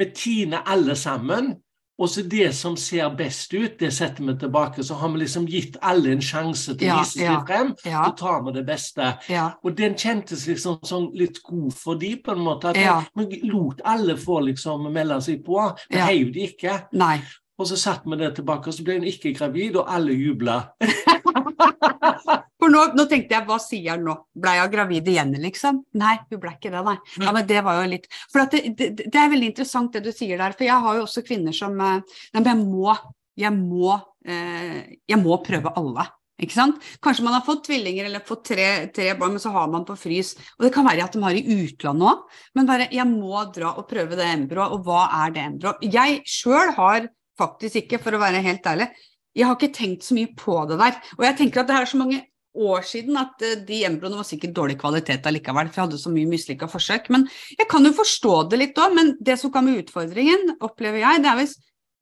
Vi 0.00 0.06
tiner 0.16 0.66
alle 0.70 0.96
sammen 0.98 1.54
og 2.00 2.08
så 2.08 2.22
det 2.22 2.48
som 2.56 2.76
ser 2.80 3.10
best 3.16 3.52
ut, 3.52 3.74
det 3.78 3.90
setter 3.92 4.24
vi 4.24 4.34
tilbake. 4.40 4.84
Så 4.84 4.96
har 4.96 5.12
vi 5.12 5.20
liksom 5.20 5.44
gitt 5.50 5.76
alle 5.84 6.14
en 6.14 6.22
sjanse 6.24 6.72
til 6.72 6.88
å 6.88 6.94
ja, 6.94 7.00
vise 7.02 7.18
seg 7.18 7.26
ja, 7.28 7.40
frem. 7.48 7.74
Ja. 7.84 8.04
Så 8.06 8.16
tar 8.22 8.40
vi 8.46 8.54
det 8.56 8.64
beste. 8.68 9.10
Ja. 9.28 9.50
Og 9.60 9.76
den 9.76 9.98
kjentes 10.00 10.46
liksom 10.48 10.80
sånn 10.86 11.10
litt 11.18 11.42
god 11.44 11.76
for 11.76 12.00
de 12.00 12.14
på 12.24 12.32
en 12.32 12.42
måte. 12.46 12.72
At. 12.72 13.12
Vi 13.20 13.42
lot 13.50 13.84
alle 13.84 14.16
få 14.20 14.40
liksom 14.48 14.88
melde 14.88 15.20
seg 15.28 15.44
på. 15.44 15.60
Vi 15.92 16.00
heiv 16.00 16.32
de 16.32 16.48
ikke. 16.48 16.78
Nei. 16.96 17.18
Og 17.60 17.68
så 17.68 17.76
satte 17.76 18.08
vi 18.08 18.16
det 18.16 18.32
tilbake, 18.38 18.70
og 18.70 18.74
så 18.74 18.84
ble 18.86 18.96
hun 18.96 19.08
ikke 19.08 19.34
gravid, 19.36 19.76
og 19.76 19.90
alle 19.92 20.16
jubla. 20.16 20.62
For 22.60 22.72
nå, 22.72 22.82
nå, 22.96 23.06
tenkte 23.08 23.36
jeg, 23.36 23.46
hva 23.48 23.56
sier 23.62 23.94
han 23.94 24.04
nå? 24.04 24.16
Blei 24.36 24.58
hun 24.60 24.72
gravid 24.72 25.08
igjen, 25.08 25.32
liksom? 25.40 25.80
Nei, 26.00 26.16
hun 26.28 26.42
ble 26.42 26.52
ikke 26.56 26.72
det, 26.74 26.82
nei. 26.86 26.98
Ja, 27.16 27.32
men 27.32 27.48
det 27.48 27.62
var 27.66 27.80
jo 27.80 27.88
litt 27.94 28.06
For 28.32 28.44
det, 28.52 28.62
det, 28.76 28.90
det, 29.00 29.16
er 29.16 29.32
veldig 29.32 29.50
interessant 29.52 29.96
det 29.96 30.04
du 30.04 30.12
sier 30.12 30.40
der, 30.40 30.56
for 30.56 30.68
jeg 30.68 30.84
har 30.84 30.98
jo 30.98 31.06
også 31.06 31.24
kvinner 31.26 31.56
som 31.56 31.80
eh, 31.80 32.20
Nei, 32.34 32.42
men 32.42 32.52
jeg 32.52 32.60
må 32.68 32.94
jeg 33.40 33.56
må, 33.56 33.94
eh, 34.28 34.96
jeg 35.08 35.20
må 35.20 35.38
prøve 35.44 35.72
alle. 35.78 36.06
Ikke 36.40 36.56
sant? 36.56 36.80
Kanskje 37.04 37.24
man 37.26 37.36
har 37.36 37.44
fått 37.44 37.66
tvillinger 37.66 38.08
eller 38.08 38.24
fått 38.24 38.46
tre, 38.52 38.68
tre, 38.94 39.10
barn, 39.18 39.34
men 39.36 39.42
så 39.42 39.52
har 39.52 39.68
man 39.72 39.84
på 39.88 39.96
frys. 39.98 40.32
Og 40.58 40.66
det 40.66 40.72
kan 40.74 40.86
være 40.88 41.04
at 41.04 41.16
de 41.16 41.22
har 41.24 41.36
i 41.36 41.44
utlandet 41.44 42.08
òg, 42.08 42.40
men 42.56 42.68
bare 42.68 42.88
jeg 42.94 43.06
må 43.10 43.44
dra 43.52 43.74
og 43.76 43.88
prøve 43.90 44.16
det 44.16 44.28
embryoet. 44.28 44.76
Og 44.76 44.88
hva 44.88 45.04
er 45.22 45.36
det 45.36 45.44
embryoet? 45.44 45.84
Jeg 45.92 46.22
sjøl 46.28 46.72
har 46.78 47.10
faktisk 47.40 47.82
ikke, 47.82 48.00
for 48.00 48.16
å 48.16 48.22
være 48.22 48.42
helt 48.44 48.66
ærlig, 48.68 48.90
jeg 49.36 49.46
har 49.46 49.54
ikke 49.56 49.76
tenkt 49.76 50.04
så 50.04 50.16
mye 50.16 50.32
på 50.36 50.56
det 50.68 50.80
der. 50.80 50.96
Og 51.18 51.24
jeg 51.28 51.38
tenker 51.38 51.62
at 51.62 51.68
det 51.70 51.76
er 51.76 51.90
så 51.92 52.00
mange 52.00 52.22
år 52.54 52.84
siden 52.86 53.18
at 53.20 53.42
eh, 53.46 53.58
de 53.66 53.82
embryoene 53.86 54.20
var 54.20 54.28
sikkert 54.28 54.54
dårlig 54.56 54.76
kvalitet 54.80 55.26
allikevel, 55.28 55.70
for 55.70 55.80
jeg 55.80 55.88
hadde 55.88 56.02
så 56.02 56.12
mye 56.12 56.30
mislykka 56.30 56.68
forsøk. 56.70 57.10
Men 57.14 57.26
jeg 57.56 57.68
kan 57.70 57.86
jo 57.86 57.94
forstå 57.96 58.36
det 58.50 58.60
litt 58.60 58.80
òg, 58.82 58.94
men 58.96 59.14
det 59.20 59.38
som 59.40 59.52
kan 59.54 59.68
være 59.68 59.84
utfordringen, 59.84 60.56
opplever 60.60 61.04
jeg, 61.04 61.24
det 61.24 61.32
er 61.32 61.40
hvis 61.40 61.56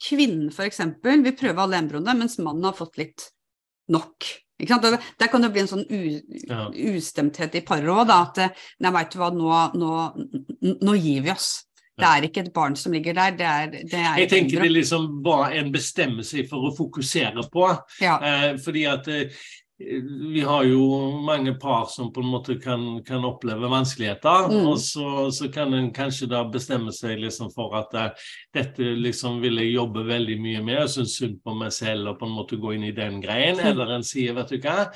kvinnen 0.09 0.51
f.eks. 0.53 0.85
vil 1.05 1.39
prøve 1.39 1.65
alle 1.65 1.81
embryoene, 1.83 2.17
mens 2.23 2.39
mannen 2.41 2.69
har 2.71 2.77
fått 2.79 3.01
litt 3.01 3.31
nok. 3.93 4.29
Der 4.59 5.31
kan 5.31 5.45
det 5.45 5.53
bli 5.55 5.63
en 5.63 5.71
sånn 5.71 5.85
u, 5.87 5.99
ja. 6.49 6.65
ustemthet 6.91 7.55
i 7.55 7.63
paret 7.67 7.93
òg, 7.93 8.11
at 8.11 8.41
nei, 8.83 8.91
veit 8.97 9.13
du 9.13 9.21
hva, 9.21 9.31
nå, 9.31 9.53
nå, 9.79 9.93
nå, 10.83 10.95
gir 10.99 11.23
vi 11.27 11.31
oss. 11.31 11.53
Det 11.99 12.07
er 12.07 12.27
ikke 12.29 12.45
et 12.45 12.53
barn 12.55 12.77
som 12.79 12.95
ligger 12.95 13.15
der, 13.15 13.33
det 13.39 13.47
er, 13.47 13.71
det 13.91 13.99
er 13.99 14.19
Jeg 14.23 14.31
tenker 14.31 14.63
det 14.63 14.71
liksom 14.71 15.07
var 15.25 15.55
en 15.59 15.73
bestemmelse 15.75 16.45
for 16.51 16.69
å 16.69 16.75
fokusere 16.75 17.43
på. 17.51 17.71
Ja. 18.03 18.19
Eh, 18.23 18.53
fordi 18.63 18.85
at 18.87 19.09
eh, 19.11 19.41
vi 20.33 20.41
har 20.41 20.65
jo 20.65 21.11
mange 21.23 21.55
par 21.55 21.85
som 21.87 22.13
på 22.13 22.21
en 22.21 22.27
måte 22.33 22.57
kan, 22.59 23.05
kan 23.07 23.25
oppleve 23.25 23.69
vanskeligheter. 23.71 24.49
Mm. 24.51 24.67
Og 24.67 24.81
så, 24.83 25.31
så, 25.31 25.49
kan 25.55 25.75
en 25.75 25.93
kanskje 25.95 26.27
da 26.33 26.43
bestemme 26.51 26.93
seg 26.95 27.21
liksom 27.23 27.53
for 27.55 27.77
at 27.79 27.95
uh, 27.95 28.31
dette 28.55 28.83
liksom 28.99 29.39
vil 29.43 29.61
jeg 29.63 29.77
jobbe 29.77 30.03
veldig 30.09 30.39
mye 30.43 30.65
med. 30.65 30.81
Jeg 30.81 30.95
syns 30.97 31.15
synd 31.21 31.39
på 31.47 31.55
meg 31.61 31.71
selv 31.77 32.11
og 32.11 32.19
på 32.19 32.27
en 32.27 32.35
måte 32.41 32.59
gå 32.59 32.75
inn 32.75 32.89
i 32.91 32.97
den 32.97 33.23
greien. 33.23 33.61
Mm. 33.61 33.69
Eller 33.71 33.95
en 33.95 34.07
sier 34.07 34.35
vet 34.39 34.51
du 34.51 34.59
hva, 34.59 34.89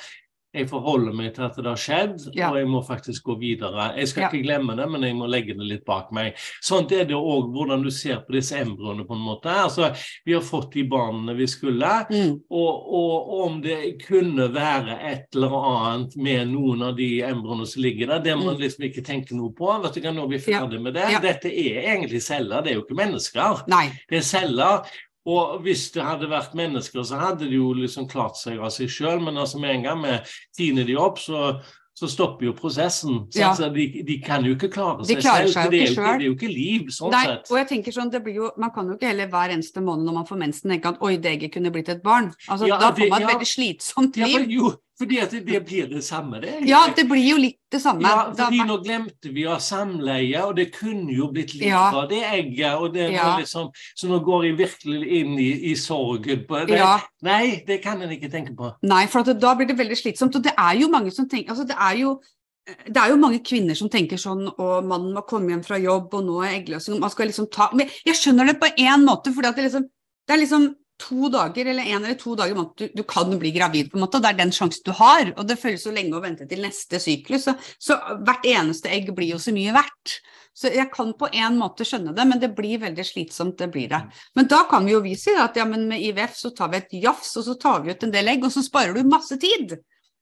jeg 0.53 0.67
forholder 0.69 1.15
meg 1.17 1.31
til 1.33 1.47
at 1.47 1.55
det 1.57 1.65
har 1.65 1.79
skjedd, 1.81 2.27
ja. 2.37 2.51
og 2.51 2.59
jeg 2.59 2.69
må 2.69 2.83
faktisk 2.85 3.25
gå 3.25 3.35
videre. 3.41 3.87
Jeg 3.97 4.11
skal 4.11 4.25
ja. 4.25 4.29
ikke 4.29 4.43
glemme 4.45 4.75
det, 4.77 4.85
men 4.93 5.05
jeg 5.07 5.15
må 5.17 5.29
legge 5.29 5.55
det 5.57 5.65
litt 5.65 5.85
bak 5.87 6.11
meg. 6.13 6.37
Sånn 6.61 6.85
er 6.93 7.07
det 7.09 7.17
òg 7.17 7.49
hvordan 7.55 7.81
du 7.81 7.89
ser 7.93 8.21
på 8.25 8.35
disse 8.35 8.59
embryoene, 8.61 9.05
på 9.07 9.17
en 9.17 9.23
måte. 9.25 9.49
Altså, 9.63 9.89
vi 10.25 10.35
har 10.37 10.45
fått 10.45 10.75
de 10.77 10.83
barna 10.89 11.33
vi 11.37 11.47
skulle, 11.49 11.93
mm. 12.09 12.35
og, 12.53 12.91
og, 12.99 13.31
om 13.43 13.57
det 13.63 13.79
kunne 14.03 14.45
være 14.53 14.99
et 15.09 15.33
eller 15.33 15.55
annet 15.57 16.17
med 16.21 16.53
noen 16.53 16.85
av 16.89 16.99
de 16.99 17.09
embryoene 17.25 17.65
som 17.69 17.85
ligger 17.85 18.13
der, 18.13 18.21
det 18.27 18.35
må 18.37 18.51
man 18.51 18.59
mm. 18.59 18.63
liksom 18.67 18.85
ikke 18.89 19.05
tenke 19.07 19.37
noe 19.37 19.49
på. 19.57 19.71
Vet 19.83 19.97
du 19.97 20.03
hva, 20.03 20.13
Nå 20.13 20.27
er 20.27 20.35
vi 20.35 20.43
ferdig 20.45 20.83
med 20.83 20.93
det. 20.99 21.07
Ja. 21.15 21.23
Dette 21.23 21.49
er 21.49 21.81
egentlig 21.95 22.21
celler, 22.21 22.61
det 22.61 22.73
er 22.73 22.77
jo 22.77 22.85
ikke 22.85 22.99
mennesker. 23.01 23.65
Nei. 23.73 23.87
Det 24.09 24.21
er 24.21 24.27
celler. 24.27 24.93
Og 25.29 25.61
hvis 25.63 25.87
det 25.95 26.03
hadde 26.03 26.27
vært 26.31 26.55
mennesker, 26.57 27.03
så 27.07 27.21
hadde 27.21 27.47
de 27.47 27.55
jo 27.55 27.71
liksom 27.77 28.09
klart 28.11 28.35
seg 28.39 28.59
av 28.59 28.73
seg 28.75 28.91
sjøl, 28.91 29.21
men 29.23 29.39
altså 29.39 29.61
med 29.61 29.77
en 29.77 29.87
gang 29.87 30.03
vi 30.03 30.17
tiner 30.57 30.87
de 30.87 30.97
opp, 30.99 31.21
så, 31.23 31.53
så 31.95 32.09
stopper 32.11 32.49
jo 32.49 32.55
prosessen. 32.57 33.21
Ja. 33.37 33.53
Så 33.55 33.69
de, 33.71 33.85
de, 34.03 34.17
kan 34.25 34.43
jo 34.43 34.57
ikke 34.57 34.67
klare 34.73 35.07
seg 35.07 35.23
selv. 35.23 35.51
Seg 35.53 35.71
det, 35.71 35.81
er 35.85 35.93
jo, 35.93 36.03
det, 36.03 36.13
er 36.17 36.27
jo 36.27 36.35
ikke 36.35 36.51
liv, 36.51 36.91
sånn 36.91 37.15
Nei, 37.15 37.23
sett. 37.29 37.51
Og 37.53 37.61
jeg 37.61 37.69
tenker 37.71 37.95
sånn, 37.95 38.11
det 38.11 38.23
blir 38.25 38.41
jo, 38.41 38.51
Man 38.59 38.73
kan 38.75 38.91
jo 38.91 38.97
ikke 38.97 39.13
heller 39.13 39.31
hver 39.31 39.55
eneste 39.55 39.83
måned 39.85 40.09
når 40.09 40.19
man 40.19 40.27
får 40.27 40.41
mensen 40.43 40.75
tenke 40.75 40.91
at 40.91 41.05
oi, 41.05 41.15
det 41.23 41.37
egget 41.37 41.55
kunne 41.55 41.71
blitt 41.71 41.93
et 41.93 42.03
barn. 42.03 42.33
Altså, 42.49 42.67
ja, 42.67 42.81
da 42.81 42.91
får 42.91 43.07
man 43.07 43.23
et 43.23 43.29
ja, 43.29 43.35
veldig 43.37 43.51
slitsomt 43.53 44.19
liv. 44.19 44.41
Ja, 44.41 44.47
jo, 44.59 44.73
fordi 44.99 45.17
at 45.23 45.31
det 45.33 45.59
blir 45.65 45.87
det 45.89 46.03
samme, 46.05 46.37
det. 46.41 46.59
Ja, 46.69 46.83
det 46.95 47.07
blir 47.09 47.23
jo 47.25 47.37
litt 47.41 47.57
det 47.73 47.79
samme. 47.81 48.05
Ja, 48.05 48.27
fordi 48.37 48.59
da... 48.61 48.65
nå 48.69 48.75
glemte 48.83 49.31
vi 49.33 49.47
å 49.47 49.55
ha 49.55 49.61
samleie, 49.63 50.43
og 50.45 50.53
det 50.59 50.67
kunne 50.75 51.15
jo 51.15 51.31
blitt 51.33 51.55
litt 51.57 51.71
ja. 51.71 51.87
av 51.89 52.05
det 52.11 52.21
egget. 52.27 52.75
og 52.77 52.93
det 52.93 53.07
ja. 53.15 53.31
liksom, 53.39 53.71
Så 53.97 54.09
nå 54.11 54.19
går 54.25 54.45
jeg 54.51 54.59
virkelig 54.59 55.01
inn 55.19 55.33
i, 55.41 55.49
i 55.71 55.73
sorgen 55.79 56.45
på 56.49 56.61
det. 56.69 56.77
Ja. 56.77 56.99
Nei, 57.25 57.63
det 57.65 57.79
kan 57.81 58.05
en 58.05 58.13
ikke 58.13 58.29
tenke 58.29 58.53
på. 58.57 58.69
Nei, 58.85 59.07
for 59.09 59.25
da 59.33 59.55
blir 59.57 59.71
det 59.71 59.79
veldig 59.81 59.97
slitsomt. 59.97 60.37
Og 60.37 60.45
det 60.45 60.53
er 60.53 60.77
jo 60.83 60.91
mange 60.93 61.13
som 61.15 61.29
tenker 61.29 61.55
altså 61.55 61.65
det 61.67 61.79
er 61.79 61.99
jo 62.03 62.15
det 62.63 62.95
er 62.95 63.09
jo 63.11 63.19
mange 63.19 63.41
kvinner 63.43 63.75
som 63.75 63.89
tenker 63.91 64.19
sånn 64.21 64.45
og 64.47 64.85
mannen 64.87 65.11
må 65.11 65.25
komme 65.27 65.51
hjem 65.51 65.65
fra 65.65 65.75
jobb, 65.81 66.13
og 66.15 66.21
nå 66.23 66.37
er 66.45 66.53
eggløsning 66.61 67.01
Man 67.01 67.11
skal 67.11 67.27
liksom 67.27 67.49
ta 67.51 67.67
Men 67.75 67.91
jeg 68.07 68.15
skjønner 68.15 68.47
det 68.47 68.55
på 68.61 68.69
én 68.79 69.03
måte, 69.03 69.33
for 69.35 69.43
det, 69.43 69.65
liksom, 69.65 69.89
det 70.23 70.35
er 70.37 70.39
liksom 70.45 70.69
to 71.03 71.29
dager 71.33 71.67
eller 71.69 71.89
en 71.91 72.05
eller 72.05 72.17
to 72.19 72.35
dager 72.39 72.57
du, 72.79 72.85
du, 72.95 73.03
kan 73.07 73.31
bli 73.39 73.51
gravid, 73.55 73.91
på 73.91 73.99
en 73.99 74.05
måte, 74.05 74.19
og 74.19 74.23
det 74.25 74.31
er 74.31 74.39
den 74.39 74.53
sjansen 74.55 74.85
du 74.87 74.93
har. 74.97 75.33
Og 75.35 75.47
det 75.49 75.59
føles 75.59 75.83
så 75.83 75.93
lenge 75.93 76.15
å 76.17 76.23
vente 76.23 76.47
til 76.49 76.63
neste 76.63 77.01
syklus. 77.03 77.47
Så, 77.49 77.55
så, 77.81 77.99
hvert 78.23 78.47
eneste 78.47 78.91
egg 78.93 79.11
blir 79.15 79.33
jo 79.35 79.41
så 79.41 79.53
mye 79.55 79.75
verdt. 79.75 80.17
Så 80.53 80.69
jeg 80.69 80.91
kan 80.93 81.15
på 81.17 81.27
en 81.33 81.57
måte 81.57 81.85
skjønne 81.87 82.13
det, 82.13 82.25
men 82.29 82.41
det 82.41 82.51
blir 82.57 82.81
veldig 82.83 83.05
slitsomt, 83.07 83.57
det 83.59 83.71
blir 83.73 83.89
det. 83.91 84.03
Men 84.37 84.49
da 84.51 84.61
kan 84.69 84.85
vi 84.85 84.93
jo 84.93 85.01
vi 85.03 85.15
si 85.17 85.33
at 85.39 85.57
ja, 85.57 85.65
men 85.69 85.87
med 85.89 86.03
IVF 86.05 86.37
så 86.37 86.53
tar 86.55 86.69
vi 86.73 86.81
et 86.81 86.99
jafs, 87.03 87.33
og 87.41 87.47
så 87.47 87.57
tar 87.59 87.81
vi 87.83 87.93
ut 87.93 88.05
en 88.05 88.13
del 88.13 88.29
egg, 88.35 88.45
og 88.45 88.53
så 88.53 88.61
sparer 88.65 88.93
du 88.93 89.09
masse 89.09 89.39
tid. 89.41 89.73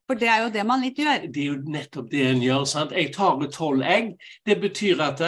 For 0.08 0.20
det 0.20 0.28
er 0.28 0.46
jo 0.46 0.52
det 0.52 0.64
man 0.68 0.82
litt 0.84 0.98
gjør. 1.00 1.28
Det 1.32 1.44
er 1.44 1.52
jo 1.54 1.58
nettopp 1.72 2.08
det 2.12 2.24
en 2.28 2.42
gjør. 2.44 2.64
sant? 2.68 2.96
Jeg 2.96 3.14
tar 3.16 3.44
ut 3.44 3.54
tolv 3.56 3.84
egg. 3.88 4.16
Det 4.48 4.58
betyr 4.60 5.04
at 5.04 5.22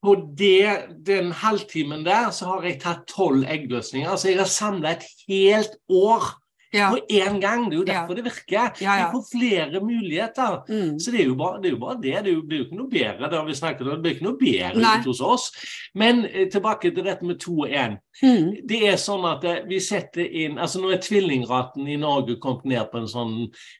på 0.00 0.14
det, 0.38 0.96
den 1.06 1.32
halvtimen 1.36 2.04
der 2.06 2.30
så 2.32 2.54
har 2.54 2.64
jeg 2.64 2.80
tatt 2.80 3.06
tolv 3.10 3.44
eggløsninger. 3.44 4.08
Altså 4.10 4.30
jeg 4.30 4.40
har 4.40 4.48
samla 4.48 4.94
et 4.96 5.04
helt 5.28 5.76
år 5.88 6.30
ja. 6.72 6.90
på 6.90 7.00
én 7.08 7.40
gang. 7.40 7.66
Det 7.70 7.74
er 7.74 7.78
jo 7.78 7.84
derfor 7.84 8.14
ja. 8.14 8.16
det 8.16 8.24
virker. 8.24 8.82
Ja, 8.82 8.96
Vi 8.96 9.06
får 9.12 9.24
flere 9.30 9.80
muligheter. 9.84 10.62
Mm. 10.68 10.98
Så 11.00 11.10
det 11.10 11.22
er, 11.22 11.34
bare, 11.34 11.62
det 11.62 11.68
er, 11.68 11.70
jo 11.70 11.78
bare, 11.78 11.98
det 12.02 12.24
det. 12.24 12.36
blir 12.46 12.58
jo, 12.58 12.64
ikke 12.64 12.78
noe 12.78 12.90
bedre. 12.90 13.30
Det 13.30 13.42
vi 13.46 13.54
snakket 13.54 13.86
om. 13.86 13.90
Det 13.94 14.02
blir 14.02 14.16
ikke 14.16 14.28
noe 14.28 14.38
bedre 14.40 14.94
ute 15.00 15.08
hos 15.08 15.20
oss. 15.20 15.50
Men 15.94 16.24
eh, 16.26 16.48
tilbake 16.50 16.94
til 16.94 17.04
dette 17.04 17.26
med 17.26 17.40
to 17.40 17.60
og 17.64 17.74
én. 17.74 17.98
Mm. 18.22 18.54
Det 18.68 18.82
er 18.88 18.96
sånn 19.00 19.24
at 19.28 19.44
eh, 19.48 19.62
vi 19.68 19.80
setter 19.80 20.26
inn 20.26 20.58
altså 20.60 20.80
Nå 20.80 20.90
er 20.92 21.00
tvillingraten 21.00 21.86
i 21.88 21.96
Norge 22.00 22.36
kommet 22.42 22.66
ned 22.68 22.90
på 22.92 23.00
en 23.00 23.08
sånn 23.08 23.34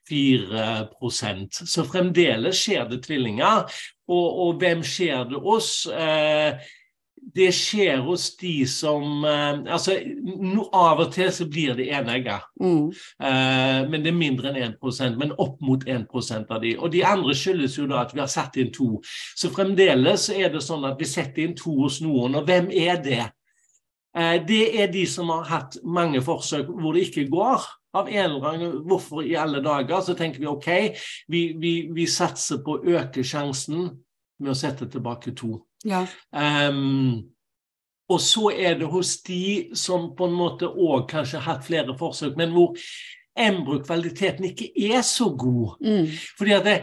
4% 0.08 1.60
så 1.66 1.84
fremdeles 1.86 2.60
skjer 2.60 2.88
det 2.90 3.02
tvillinger. 3.06 3.66
Og, 4.10 4.28
og 4.44 4.60
hvem 4.62 4.82
skjer 4.86 5.28
det 5.30 5.40
hos? 5.44 5.70
Eh, 5.86 6.70
det 7.34 7.50
skjer 7.54 8.00
hos 8.04 8.36
de 8.40 8.66
som 8.68 9.24
eh, 9.26 9.72
altså 9.72 9.96
no, 10.40 10.66
Av 10.76 11.00
og 11.04 11.12
til 11.14 11.30
så 11.34 11.46
blir 11.50 11.76
det 11.78 11.88
enegga. 11.94 12.40
Mm. 12.60 12.90
uh, 12.90 13.80
men 13.90 14.02
det 14.02 14.10
er 14.10 14.16
mindre 14.16 14.50
enn 14.50 14.74
1% 14.74 15.18
men 15.20 15.34
opp 15.42 15.60
mot 15.64 15.84
1% 15.84 16.50
av 16.50 16.62
de. 16.62 16.74
Og 16.78 16.92
de 16.92 17.04
andre 17.06 17.34
skyldes 17.36 17.78
jo 17.78 17.86
da 17.90 18.04
at 18.04 18.14
vi 18.14 18.22
har 18.22 18.30
satt 18.30 18.58
inn 18.60 18.72
to. 18.74 18.98
Så 19.38 19.52
fremdeles 19.54 20.28
er 20.34 20.50
det 20.52 20.62
sånn 20.64 20.86
at 20.88 21.00
vi 21.00 21.08
setter 21.08 21.44
inn 21.44 21.56
to 21.58 21.76
hos 21.82 22.00
noen. 22.04 22.38
Og 22.40 22.48
hvem 22.48 22.70
er 22.74 23.00
det? 23.04 23.22
Uh, 24.16 24.38
det 24.46 24.64
er 24.82 24.90
de 24.92 25.06
som 25.08 25.30
har 25.34 25.46
hatt 25.50 25.78
mange 25.84 26.22
forsøk 26.24 26.70
hvor 26.70 26.96
det 26.96 27.08
ikke 27.08 27.28
går. 27.32 27.68
Av 27.90 28.06
en 28.06 28.22
eller 28.22 28.44
annen 28.52 28.76
Hvorfor 28.86 29.24
i 29.26 29.34
alle 29.38 29.62
dager? 29.64 30.02
Så 30.06 30.14
tenker 30.18 30.42
vi 30.42 30.50
OK, 30.50 30.68
vi, 31.30 31.40
vi, 31.58 31.74
vi 31.94 32.06
satser 32.06 32.62
på 32.62 32.78
å 32.78 32.94
øke 32.98 33.26
sjansen 33.26 33.88
med 34.40 34.54
å 34.54 34.58
sette 34.58 34.86
tilbake 34.90 35.34
to. 35.38 35.56
Ja. 35.86 36.04
Um, 36.32 37.30
og 38.10 38.20
så 38.20 38.50
er 38.50 38.78
det 38.80 38.88
hos 38.90 39.20
de 39.22 39.70
som 39.78 40.10
på 40.18 40.26
en 40.26 40.34
måte 40.34 40.68
òg 40.68 41.06
kanskje 41.10 41.38
har 41.38 41.54
hatt 41.54 41.66
flere 41.68 41.94
forsøk, 41.98 42.36
men 42.36 42.52
hvor 42.54 42.74
embrokvaliteten 43.38 44.48
ikke 44.50 44.70
er 44.90 45.02
så 45.06 45.30
god. 45.38 45.76
Mm. 45.80 46.08
Fordi 46.38 46.56
at 46.56 46.66
det, 46.66 46.78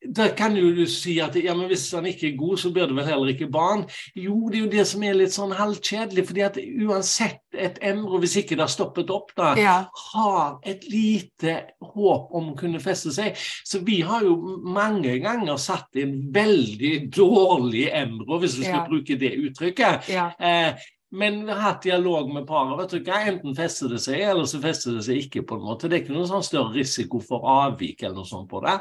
da 0.00 0.28
kan 0.32 0.54
du 0.54 0.86
si 0.88 1.18
at 1.20 1.36
ja, 1.36 1.52
men 1.54 1.68
hvis 1.68 1.90
han 1.92 2.06
ikke 2.08 2.30
er 2.30 2.36
god, 2.40 2.56
så 2.62 2.70
blir 2.72 2.88
det 2.88 2.96
vel 2.96 3.08
heller 3.08 3.32
ikke 3.34 3.50
barn. 3.52 3.82
Jo, 4.16 4.48
det 4.48 4.58
er 4.58 4.62
jo 4.64 4.70
det 4.72 4.84
som 4.88 5.02
er 5.04 5.18
litt 5.18 5.34
sånn 5.34 5.52
halvkjedelig. 5.56 6.24
fordi 6.30 6.44
at 6.46 6.56
uansett 6.86 7.42
et 7.52 7.76
embryo, 7.84 8.20
hvis 8.22 8.38
ikke 8.40 8.56
det 8.56 8.64
har 8.64 8.72
stoppet 8.72 9.12
opp, 9.12 9.34
da, 9.36 9.50
ja. 9.60 9.74
har 10.12 10.56
et 10.64 10.86
lite 10.88 11.56
håp 11.84 12.32
om 12.32 12.52
å 12.52 12.56
kunne 12.56 12.80
feste 12.80 13.12
seg. 13.12 13.36
Så 13.66 13.82
vi 13.84 14.00
har 14.06 14.24
jo 14.24 14.56
mange 14.64 15.18
ganger 15.20 15.60
satt 15.60 16.00
inn 16.00 16.30
veldig 16.32 16.94
dårlig 17.12 17.90
embryo, 17.92 18.40
hvis 18.40 18.56
vi 18.56 18.70
skal 18.70 18.80
ja. 18.80 18.88
bruke 18.88 19.20
det 19.20 19.34
uttrykket. 19.36 20.10
Ja. 20.14 20.30
Eh, 20.40 20.88
men 21.10 21.40
vi 21.44 21.52
har 21.52 21.60
hatt 21.60 21.82
dialog 21.82 22.28
med 22.32 22.46
paret. 22.46 22.78
vet 22.78 22.92
du 22.94 23.08
hva, 23.10 23.20
Enten 23.26 23.56
fester 23.58 23.90
det 23.90 23.98
seg, 24.00 24.20
eller 24.22 24.46
så 24.46 24.60
fester 24.62 24.94
det 24.94 25.04
seg 25.08 25.24
ikke. 25.24 25.42
på 25.42 25.58
en 25.58 25.66
måte. 25.66 25.90
Det 25.90 25.98
er 25.98 26.04
ikke 26.04 26.14
noen 26.14 26.30
sånn 26.30 26.46
større 26.46 26.72
risiko 26.76 27.20
for 27.20 27.44
avvik 27.50 28.04
eller 28.04 28.22
noe 28.22 28.30
sånt 28.30 28.48
på 28.50 28.62
det. 28.64 28.78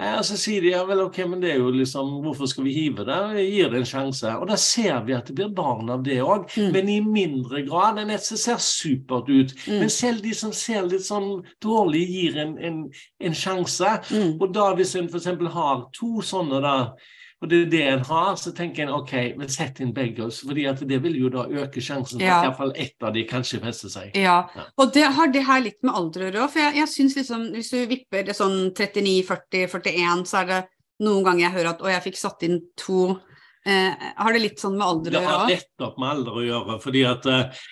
Og 0.00 0.24
så 0.24 0.36
sier 0.40 0.64
de 0.64 0.72
ja 0.72 0.80
vel, 0.88 1.02
ok, 1.04 1.18
men 1.28 1.42
det 1.42 1.50
er 1.52 1.58
jo 1.60 1.70
liksom, 1.74 2.12
hvorfor 2.24 2.48
skal 2.48 2.64
vi 2.64 2.72
hive 2.72 3.04
det? 3.08 3.18
Vi 3.34 3.44
gir 3.50 3.72
det 3.72 3.82
en 3.82 3.88
sjanse. 3.90 4.32
Og 4.40 4.48
da 4.48 4.56
ser 4.60 5.02
vi 5.04 5.16
at 5.16 5.28
det 5.28 5.36
blir 5.36 5.52
barn 5.56 5.92
av 5.92 6.04
det 6.06 6.20
òg, 6.24 6.46
mm. 6.54 6.70
men 6.76 6.88
i 6.88 6.98
mindre 7.04 7.64
grad 7.68 8.00
enn 8.00 8.12
et 8.14 8.24
som 8.24 8.40
ser 8.40 8.62
supert 8.64 9.28
ut. 9.28 9.54
Mm. 9.66 9.78
Men 9.82 9.92
selv 9.92 10.24
de 10.24 10.34
som 10.36 10.54
ser 10.56 10.88
litt 10.88 11.04
sånn 11.04 11.30
dårlig, 11.62 12.06
gir 12.10 12.40
en, 12.40 12.56
en, 12.58 12.82
en 13.20 13.36
sjanse. 13.36 13.96
Mm. 14.10 14.36
Og 14.40 14.48
da 14.56 14.70
hvis 14.78 14.96
en 14.96 15.10
f.eks. 15.10 15.30
har 15.56 15.86
to 15.96 16.24
sånne 16.24 16.62
da, 16.64 16.76
og 17.40 17.48
det 17.48 17.58
er 17.62 17.68
det 17.72 17.82
en 17.88 18.02
har, 18.04 18.34
så 18.36 18.50
tenker 18.52 18.84
en 18.84 18.92
ok, 18.98 19.12
vi 19.38 19.46
setter 19.48 19.86
inn 19.86 19.94
begge. 19.96 20.26
fordi 20.28 20.66
at 20.68 20.82
det 20.88 20.98
vil 21.02 21.16
jo 21.22 21.30
da 21.32 21.46
øke 21.48 21.80
sjansen 21.80 22.18
for 22.18 22.26
ja. 22.26 22.40
at 22.40 22.50
iallfall 22.50 22.74
ett 22.76 23.00
av 23.02 23.14
de 23.14 23.24
kanskje 23.24 23.62
fester 23.62 23.88
seg. 23.88 24.10
Ja, 24.12 24.42
ja. 24.56 24.66
og 24.76 24.92
det 24.92 25.06
har 25.16 25.32
det 25.32 25.46
her 25.48 25.62
litt 25.64 25.80
med 25.80 25.94
alder 25.96 26.26
å 26.26 26.28
gjøre. 26.28 26.50
For 26.52 26.60
jeg, 26.60 26.76
jeg 26.82 26.92
syns 26.92 27.16
liksom, 27.16 27.48
hvis 27.56 27.72
du 27.72 27.78
vipper 27.88 28.28
det 28.28 28.36
sånn 28.36 28.58
39, 28.76 29.16
40, 29.30 29.64
41, 29.72 30.26
så 30.28 30.42
er 30.42 30.52
det 30.52 30.60
noen 31.06 31.24
ganger 31.24 31.46
jeg 31.46 31.56
hører 31.56 31.72
at 31.72 31.82
å, 31.82 31.90
jeg 31.94 32.06
fikk 32.10 32.20
satt 32.20 32.44
inn 32.44 32.60
to. 32.76 33.06
Eh, 33.64 34.08
har 34.20 34.36
det 34.36 34.44
litt 34.44 34.60
sånn 34.60 34.76
med 34.76 34.84
alder 34.84 35.16
å 35.16 35.24
gjøre? 35.24 35.32
Det 35.32 35.40
har 35.40 35.54
nettopp 35.54 36.00
med 36.00 36.12
alder 36.12 36.36
å 36.36 36.44
gjøre. 36.44 36.78
fordi 36.84 37.06
at 37.08 37.30
eh, 37.32 37.64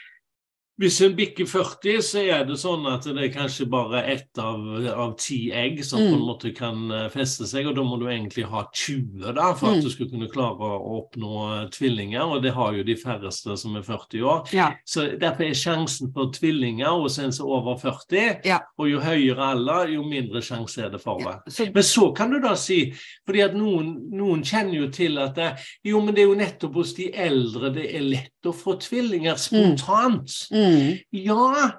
Hvis 0.78 1.00
en 1.02 1.14
bikker 1.18 1.46
40, 1.50 2.02
så 2.06 2.20
er 2.22 2.44
det 2.46 2.58
sånn 2.60 2.84
at 2.86 3.06
det 3.10 3.24
er 3.24 3.32
kanskje 3.34 3.66
bare 3.70 4.04
ett 4.12 4.38
av, 4.38 4.62
av 4.92 5.16
ti 5.18 5.48
egg 5.50 5.80
som 5.82 5.98
mm. 5.98 6.04
på 6.06 6.12
en 6.12 6.20
mm. 6.20 6.28
måte 6.28 6.52
kan 6.54 6.92
eh, 6.94 7.08
feste 7.10 7.48
seg, 7.50 7.66
og 7.66 7.74
da 7.74 7.82
må 7.86 7.98
du 7.98 8.06
egentlig 8.06 8.46
ha 8.46 8.62
20 8.70 9.32
da, 9.34 9.48
for 9.58 9.72
at 9.72 9.80
mm. 9.80 9.82
du 9.82 9.90
skal 9.90 10.10
kunne 10.12 10.30
klare 10.30 10.68
å 10.68 11.00
oppnå 11.00 11.32
eh, 11.48 11.64
tvillinger, 11.74 12.22
og 12.22 12.44
det 12.46 12.54
har 12.54 12.76
jo 12.78 12.86
de 12.86 12.94
færreste 12.98 13.56
som 13.58 13.74
er 13.74 13.86
40 13.88 14.22
år. 14.22 14.54
Ja. 14.54 14.68
Så 14.86 15.08
derfor 15.18 15.48
er 15.48 15.58
sjansen 15.58 16.12
for 16.14 16.30
tvillinger 16.36 16.94
hos 17.02 17.18
en 17.18 17.34
som 17.34 17.48
er 17.48 17.58
over 17.58 17.80
40, 17.82 18.46
ja. 18.46 18.60
og 18.78 18.92
jo 18.92 19.02
høyere 19.02 19.50
alder, 19.56 19.90
jo 19.96 20.06
mindre 20.06 20.44
sjanse 20.46 20.86
er 20.86 20.94
det 20.94 21.02
for 21.02 21.18
det. 21.24 21.34
Ja. 21.40 21.56
Så... 21.58 21.68
Men 21.74 21.88
så 21.90 22.08
kan 22.14 22.30
du 22.30 22.38
da 22.44 22.54
si, 22.58 22.80
fordi 23.26 23.42
at 23.48 23.58
noen, 23.58 23.96
noen 24.14 24.46
kjenner 24.46 24.78
jo 24.78 24.92
til 24.94 25.18
at 25.26 25.34
det, 25.38 25.50
jo, 25.90 26.04
men 26.04 26.14
det 26.14 26.22
er 26.22 26.30
jo 26.30 26.38
nettopp 26.38 26.78
hos 26.78 26.94
de 26.94 27.10
eldre 27.18 27.74
det 27.74 27.90
er 27.98 28.06
lett 28.06 28.46
å 28.46 28.54
få 28.54 28.76
tvillinger 28.82 29.34
mm. 29.34 29.42
spontant. 29.42 30.38
Mm. 30.54 30.67
Mm. 30.68 31.22
Ja, 31.24 31.70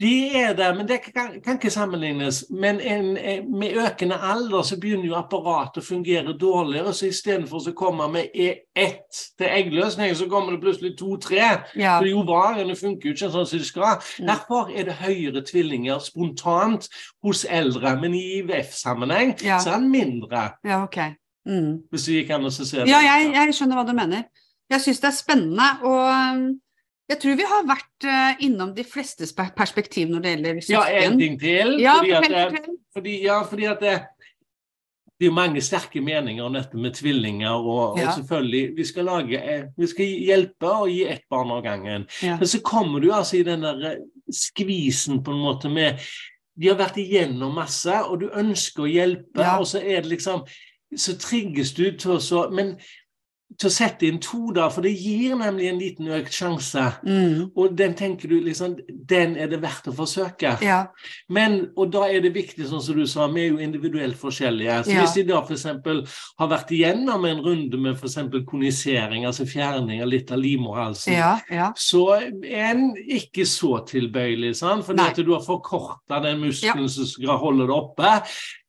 det 0.00 0.36
er 0.36 0.54
det, 0.54 0.76
men 0.76 0.88
det 0.88 0.98
kan, 1.02 1.40
kan 1.44 1.54
ikke 1.54 1.70
sammenlignes. 1.70 2.44
Men 2.50 2.80
en, 2.80 3.12
med 3.58 3.76
økende 3.76 4.16
alder 4.22 4.62
så 4.62 4.78
begynner 4.80 5.06
jo 5.06 5.14
apparatet 5.18 5.82
å 5.82 5.86
fungere 5.86 6.34
dårligere. 6.38 6.92
Så 6.94 7.08
istedenfor 7.10 7.68
å 7.70 7.74
komme 7.78 8.08
med 8.10 8.34
ett 8.34 9.20
til 9.38 9.46
eggløsning, 9.46 10.14
så 10.16 10.26
kommer 10.30 10.54
det 10.54 10.62
plutselig 10.64 10.94
to-tre. 10.98 11.50
Ja. 11.78 11.98
For 12.00 12.26
varene 12.26 12.76
funker 12.78 13.10
jo 13.10 13.14
ikke 13.14 13.30
sånn 13.30 13.46
som 13.50 13.62
de 13.62 13.68
skal. 13.68 14.00
Mm. 14.18 14.30
Derfor 14.32 14.72
er 14.74 14.88
det 14.88 14.98
høyere 15.02 15.44
tvillinger 15.46 16.02
spontant 16.02 16.88
hos 17.22 17.44
eldre. 17.44 17.94
Men 18.00 18.16
i 18.18 18.24
IVF-sammenheng 18.40 19.36
ja. 19.44 19.60
så 19.62 19.76
er 19.76 19.84
den 19.84 19.92
mindre. 19.94 20.48
Ja, 20.66 20.82
ok. 20.88 21.00
Mm. 21.46 21.84
Hvis 21.92 22.08
det 22.08 22.18
gikk 22.18 22.34
an 22.34 22.48
å 22.48 22.54
se 22.54 22.66
det. 22.66 22.90
Ja, 22.90 23.04
jeg, 23.04 23.30
jeg 23.36 23.54
skjønner 23.54 23.78
hva 23.78 23.86
du 23.86 23.94
mener. 23.94 24.26
Jeg 24.72 24.80
syns 24.80 25.02
det 25.02 25.10
er 25.12 25.18
spennende. 25.22 25.72
og 25.84 26.54
jeg 27.08 27.20
tror 27.20 27.36
vi 27.36 27.46
har 27.48 27.66
vært 27.68 28.06
uh, 28.08 28.44
innom 28.44 28.72
de 28.76 28.84
flestes 28.88 29.34
perspektiv 29.36 30.08
når 30.08 30.24
det 30.24 30.34
gjelder 30.34 30.60
søsken. 30.60 30.74
Ja, 30.74 31.04
en 31.04 31.18
ting 31.20 31.38
til. 31.40 31.76
Ja, 31.82 31.98
fordi, 32.00 32.12
at, 32.16 32.52
det, 32.54 32.76
fordi, 32.96 33.16
ja, 33.26 33.38
fordi 33.48 33.66
at 33.68 33.82
det, 33.84 33.96
det 35.20 35.28
er 35.28 35.36
mange 35.36 35.62
sterke 35.64 36.00
meninger 36.00 36.44
om 36.44 36.56
dette 36.56 36.80
med 36.80 36.96
tvillinger. 36.96 37.52
Og, 37.52 37.98
ja. 38.00 38.08
og 38.08 38.18
selvfølgelig, 38.18 38.62
vi 38.76 38.88
skal, 38.88 39.08
lage, 39.10 39.40
eh, 39.40 39.66
vi 39.76 39.90
skal, 39.92 40.14
hjelpe 40.30 40.72
og 40.72 40.92
gi 40.94 41.04
ett 41.12 41.26
barn 41.30 41.52
av 41.52 41.64
gangen. 41.66 42.08
Men 42.24 42.48
så 42.48 42.62
kommer 42.64 43.04
du 43.04 43.10
altså 43.12 43.38
i 43.38 43.46
den 43.46 43.66
der 43.66 43.84
eh, 43.92 44.04
skvisen 44.32 45.20
på 45.24 45.34
en 45.34 45.44
måte 45.44 45.68
med 45.72 46.00
De 46.54 46.68
har 46.70 46.76
vært 46.78 47.00
igjennom 47.02 47.56
masse, 47.58 47.90
og 48.06 48.20
du 48.20 48.28
ønsker 48.30 48.84
å 48.84 48.90
hjelpe, 48.90 49.42
og 49.58 49.64
så 49.66 49.80
er 49.82 50.04
det 50.04 50.12
liksom 50.12 50.44
så 50.94 51.16
trigges 51.18 51.72
du 51.74 51.88
til 51.98 52.12
å 52.14 52.44
Men 52.54 52.76
til 53.60 53.70
å 53.70 53.72
sette 53.72 54.06
inn 54.08 54.18
to, 54.22 54.48
da, 54.54 54.66
for 54.72 54.84
det 54.86 54.92
gir 54.98 55.34
nemlig 55.38 55.68
en 55.70 55.80
liten 55.80 56.10
økt 56.16 56.34
sjanse. 56.34 56.84
Mm. 57.06 57.52
Og 57.54 57.74
den 57.78 57.94
tenker 57.98 58.30
du 58.30 58.36
liksom 58.42 58.76
Den 59.08 59.36
er 59.40 59.50
det 59.50 59.60
verdt 59.62 59.88
å 59.90 59.94
forsøke. 59.94 60.56
Ja. 60.64 60.80
Men, 61.32 61.58
og 61.78 61.92
da 61.94 62.06
er 62.08 62.24
det 62.24 62.32
viktig, 62.34 62.66
sånn 62.68 62.82
som 62.82 62.98
du 62.98 63.04
sa, 63.10 63.28
vi 63.32 63.44
er 63.44 63.52
jo 63.52 63.60
individuelt 63.62 64.18
forskjellige. 64.18 64.80
Så 64.86 64.94
ja. 64.94 65.04
hvis 65.04 65.16
de 65.18 65.26
da 65.28 65.42
f.eks. 65.44 65.66
har 66.40 66.50
vært 66.50 66.72
igjennom 66.74 67.26
en 67.28 67.42
runde 67.44 67.80
med 67.80 67.98
f.eks. 67.98 68.18
konisering, 68.48 69.26
altså 69.28 69.46
fjerning 69.48 70.02
av 70.02 70.10
litt 70.10 70.32
av 70.34 70.42
livmorhalsen, 70.42 71.14
ja, 71.14 71.70
så 71.78 72.04
er 72.16 72.64
en 72.64 72.88
ikke 72.94 73.46
så 73.48 73.78
tilbøyelig, 73.88 74.54
sant? 74.58 74.86
fordi 74.86 75.02
Nei. 75.02 75.10
at 75.12 75.20
du 75.22 75.34
har 75.34 75.44
forkorta 75.44 76.20
den 76.24 76.42
muskelen 76.42 76.88
som 76.90 77.08
skal 77.08 77.38
holde 77.42 77.68
det 77.68 77.76
oppe. 77.76 78.16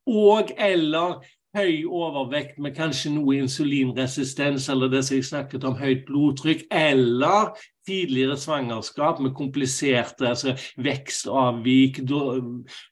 Og 0.05 0.51
eller 0.61 1.23
høy 1.55 1.85
overvekt 1.87 2.59
med 2.61 2.75
kanskje 2.75 3.13
noe 3.15 3.37
insulinresistens, 3.39 4.67
eller 4.71 4.91
det 4.91 5.05
som 5.07 5.17
jeg 5.17 5.29
snakket 5.29 5.65
om, 5.67 5.77
høyt 5.79 6.03
blodtrykk, 6.07 6.65
eller 6.71 7.55
tidligere 7.85 8.37
svangerskap 8.37 9.19
med 9.21 9.35
kompliserte 9.37 10.27
altså 10.29 10.55
vekstavvik, 10.81 12.01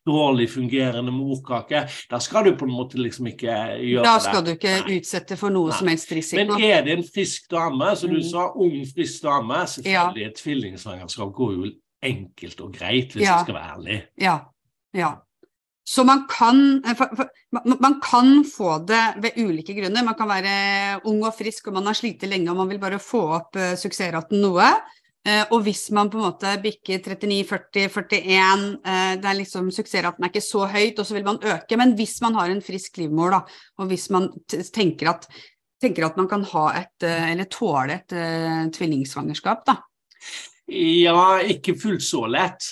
dårlig 0.05 0.49
fungerende 0.53 1.11
morkake, 1.11 1.85
da 2.11 2.19
skal 2.21 2.45
du 2.47 2.53
på 2.57 2.67
en 2.69 2.75
måte 2.75 3.01
liksom 3.01 3.31
ikke 3.31 3.49
gjøre 3.49 4.03
det. 4.03 4.07
Da 4.07 4.15
skal 4.21 4.43
det. 4.43 4.45
du 4.45 4.59
ikke 4.59 4.75
Nei. 4.77 4.99
utsette 4.99 5.37
for 5.39 5.55
noe 5.55 5.71
Nei. 5.71 5.79
som 5.79 5.91
helst 5.93 6.13
risiko. 6.13 6.41
Men 6.41 6.67
er 6.69 6.85
det 6.85 6.97
en 6.97 7.05
frisk 7.07 7.49
dame, 7.51 7.93
som 7.99 8.13
du 8.13 8.21
mm. 8.21 8.29
sa, 8.29 8.47
ung, 8.53 8.79
frisk 8.93 9.25
dame, 9.25 9.65
selvfølgelig 9.75 10.29
et 10.29 10.41
tvillingsvangerskap 10.43 11.35
går 11.41 11.53
jo 11.57 11.75
enkelt 12.03 12.65
og 12.65 12.73
greit, 12.75 13.13
hvis 13.15 13.25
ja. 13.25 13.37
jeg 13.37 13.47
skal 13.47 13.57
være 13.57 13.77
ærlig. 13.77 14.01
Ja, 14.21 14.39
ja. 14.93 15.13
Så 15.83 16.03
man 16.03 16.27
kan, 16.29 16.83
eh, 16.85 17.25
man 17.79 18.01
kan, 18.01 18.43
få 18.43 18.77
det 18.87 19.13
ved 19.21 19.37
ulike 19.37 19.73
grunner. 19.73 20.03
Man 20.03 20.15
kan 20.15 20.29
være 20.29 21.01
ung 21.03 21.23
og 21.27 21.35
frisk 21.35 21.67
og 21.67 21.77
man 21.77 21.89
har 21.89 21.97
slitt 21.97 22.23
lenge 22.23 22.51
og 22.51 22.61
man 22.61 22.69
vil 22.71 22.79
bare 22.79 23.01
få 23.03 23.23
opp 23.39 23.57
uh, 23.59 23.73
suksessraten 23.79 24.39
noe. 24.41 24.69
Uh, 25.27 25.43
og 25.55 25.63
hvis 25.67 25.89
man 25.95 26.09
på 26.11 26.19
en 26.19 26.25
måte 26.25 26.53
bikker 26.63 27.03
39, 27.03 27.43
40, 27.49 27.89
41, 27.91 28.63
uh, 28.79 29.13
det 29.19 29.29
er 29.29 29.39
liksom 29.41 29.67
suksessraten 29.75 30.23
er 30.23 30.31
ikke 30.31 30.43
så 30.43 30.69
høyt, 30.71 30.99
og 30.99 31.07
så 31.07 31.17
vil 31.17 31.27
man 31.27 31.41
øke. 31.43 31.79
Men 31.79 31.97
hvis 31.99 32.15
man 32.23 32.39
har 32.39 32.51
en 32.51 32.63
frisk 32.63 33.01
livmor, 33.03 33.35
da, 33.35 33.41
og 33.79 33.91
hvis 33.91 34.07
man 34.15 34.31
tenker 34.47 35.11
at, 35.11 35.27
tenker 35.83 36.07
at, 36.07 36.15
man 36.19 36.31
kan 36.31 36.47
ha 36.47 36.65
et, 36.79 36.95
eller 37.03 37.51
tåle 37.51 37.99
et 37.99 38.15
tvillingsvangerskap, 38.75 39.65
da. 39.67 39.77
Ja, 40.71 41.41
ikke 41.43 41.75
fullt 41.75 42.05
så 42.07 42.23
lett. 42.31 42.69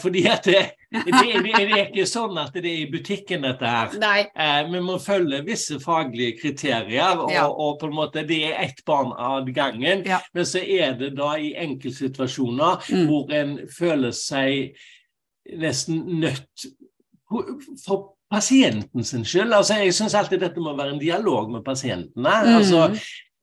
fordi 0.00 0.22
at 0.32 0.48
det, 0.48 0.62
det, 0.90 1.02
det, 1.04 1.42
det, 1.44 1.64
er 1.66 1.80
ikke 1.82 2.06
sånn 2.08 2.38
at 2.40 2.54
det 2.56 2.64
er 2.64 2.82
i 2.82 2.90
butikken, 2.90 3.42
dette 3.44 3.68
her. 3.68 3.96
Nei. 4.00 4.22
Eh, 4.32 4.60
vi 4.70 4.80
må 4.84 4.96
følge 5.02 5.42
visse 5.44 5.76
faglige 5.82 6.38
kriterier, 6.40 7.20
og, 7.20 7.32
ja. 7.32 7.44
og, 7.48 7.76
på 7.80 7.90
en 7.90 7.96
måte 7.98 8.24
det 8.28 8.40
er 8.48 8.62
ett 8.64 8.80
barn 8.88 9.12
av 9.12 9.50
gangen. 9.52 10.06
Ja. 10.08 10.22
Men 10.32 10.48
så 10.48 10.62
er 10.64 10.96
det 11.00 11.12
da 11.18 11.34
i 11.36 11.52
enkeltsituasjoner 11.60 12.88
mm. 12.88 13.04
hvor 13.10 13.34
en 13.36 13.58
føler 13.72 14.16
seg 14.16 14.78
nesten 15.58 16.04
nødt 16.22 16.68
for 17.84 18.14
pasienten 18.32 19.04
sin 19.04 19.24
skyld. 19.28 19.52
Altså, 19.52 19.78
jeg 19.82 19.94
syns 19.96 20.16
alltid 20.16 20.40
dette 20.44 20.62
må 20.62 20.72
være 20.76 20.96
en 20.96 21.02
dialog 21.02 21.52
med 21.52 21.64
pasientene. 21.66 22.34
Mm. 22.44 22.54
Altså, 22.58 22.88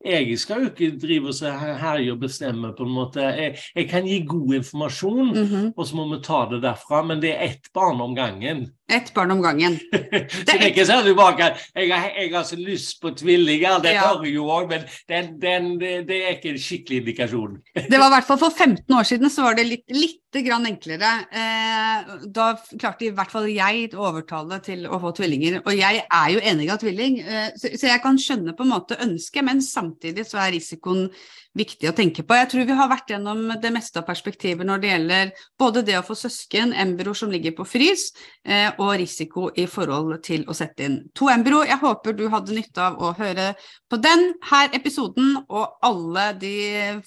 jeg 0.05 0.39
skal 0.39 0.63
jo 0.63 0.69
ikke 0.69 0.99
drive 1.01 1.33
og 1.33 1.77
herje 1.81 2.13
og 2.13 2.19
bestemme, 2.21 2.73
på 2.77 2.85
en 2.85 2.93
måte. 2.93 3.21
Jeg, 3.21 3.57
jeg 3.75 3.89
kan 3.89 4.05
gi 4.05 4.19
god 4.27 4.53
informasjon, 4.61 5.27
mm 5.27 5.45
-hmm. 5.45 5.73
og 5.77 5.87
så 5.87 5.95
må 5.95 6.15
vi 6.15 6.21
ta 6.23 6.47
det 6.51 6.61
derfra. 6.61 7.03
Men 7.03 7.21
det 7.21 7.33
er 7.33 7.45
ett 7.45 7.73
barn 7.73 8.01
om 8.01 8.15
gangen. 8.15 8.71
Ett 8.85 9.13
barn 9.13 9.31
om 9.31 9.41
gangen. 9.41 9.79
så 10.29 10.43
det 10.45 10.55
er 10.59 10.67
ikke 10.67 10.83
sånn 10.85 11.07
du 11.07 11.15
bare 11.17 11.33
kan 11.39 11.61
Jeg 11.73 11.89
har, 11.89 12.11
jeg 12.21 12.29
har 12.35 12.43
så 12.45 12.57
lyst 12.59 12.99
på 13.01 13.09
tvillinger, 13.17 13.79
det 13.81 13.95
ja. 13.95 14.03
hører 14.11 14.27
jo 14.29 14.45
òg, 14.53 14.67
men 14.69 14.83
den, 15.09 15.31
den, 15.41 15.71
det 15.81 16.19
er 16.19 16.35
ikke 16.35 16.51
en 16.51 16.61
skikkelig 16.61 16.99
indikasjon. 17.01 17.55
det 17.89 17.97
var 17.97 18.11
i 18.11 18.13
hvert 18.13 18.27
fall 18.27 18.41
for 18.43 18.53
15 18.53 18.97
år 18.99 19.07
siden 19.09 19.33
så 19.33 19.47
var 19.47 19.57
det 19.57 19.65
litt, 19.71 19.85
litt 19.89 20.39
grann 20.45 20.69
enklere. 20.69 21.15
Eh, 21.33 22.13
da 22.35 22.51
klarte 22.75 23.07
i 23.07 23.13
hvert 23.15 23.33
fall 23.33 23.49
jeg 23.49 23.89
å 23.95 24.05
overtale 24.11 24.61
til 24.65 24.85
å 24.85 24.99
få 25.01 25.15
tvillinger. 25.17 25.63
Og 25.63 25.73
jeg 25.73 26.03
er 26.05 26.29
jo 26.35 26.43
enig 26.53 26.69
av 26.69 26.83
tvilling, 26.83 27.17
eh, 27.25 27.49
så, 27.57 27.73
så 27.73 27.89
jeg 27.89 28.03
kan 28.05 28.21
skjønne 28.21 28.53
på 28.53 28.67
en 28.67 28.73
måte 28.75 28.99
ønsket, 29.01 29.47
men 29.49 29.65
samtidig 29.65 30.27
så 30.29 30.43
er 30.43 30.53
risikoen 30.59 31.07
viktig 31.55 31.89
å 31.89 31.95
tenke 31.95 32.23
på. 32.27 32.35
Jeg 32.37 32.49
tror 32.51 32.67
vi 32.67 32.77
har 32.77 32.89
vært 32.91 33.13
gjennom 33.13 33.47
det 33.61 33.71
meste 33.73 34.01
av 34.01 34.07
perspektivet 34.09 34.67
når 34.67 34.83
det 34.83 34.91
gjelder 34.91 35.31
både 35.59 35.83
det 35.87 35.97
å 35.99 36.03
få 36.05 36.17
søsken, 36.19 36.73
embryoer 36.75 37.19
som 37.21 37.31
ligger 37.33 37.55
på 37.57 37.67
frys, 37.67 38.09
eh, 38.43 38.69
og 38.77 38.95
risiko 39.01 39.47
i 39.55 39.67
forhold 39.71 40.19
til 40.25 40.45
å 40.47 40.57
sette 40.57 40.87
inn 40.87 40.99
to 41.15 41.29
embryo. 41.31 41.63
Jeg 41.65 41.81
håper 41.81 42.17
du 42.17 42.27
hadde 42.33 42.55
nytte 42.57 42.83
av 42.89 42.99
å 42.99 43.15
høre 43.17 43.53
på 43.89 44.01
den 44.03 44.31
her 44.51 44.69
episoden 44.75 45.35
og 45.47 45.79
alle 45.85 46.31
de 46.39 46.55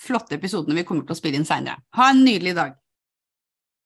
flotte 0.00 0.38
episodene 0.38 0.80
vi 0.80 0.86
kommer 0.88 1.06
til 1.06 1.16
å 1.16 1.20
spille 1.20 1.40
inn 1.40 1.48
seinere. 1.48 1.82
Ha 1.98 2.10
en 2.12 2.24
nydelig 2.24 2.56
dag. 2.58 2.76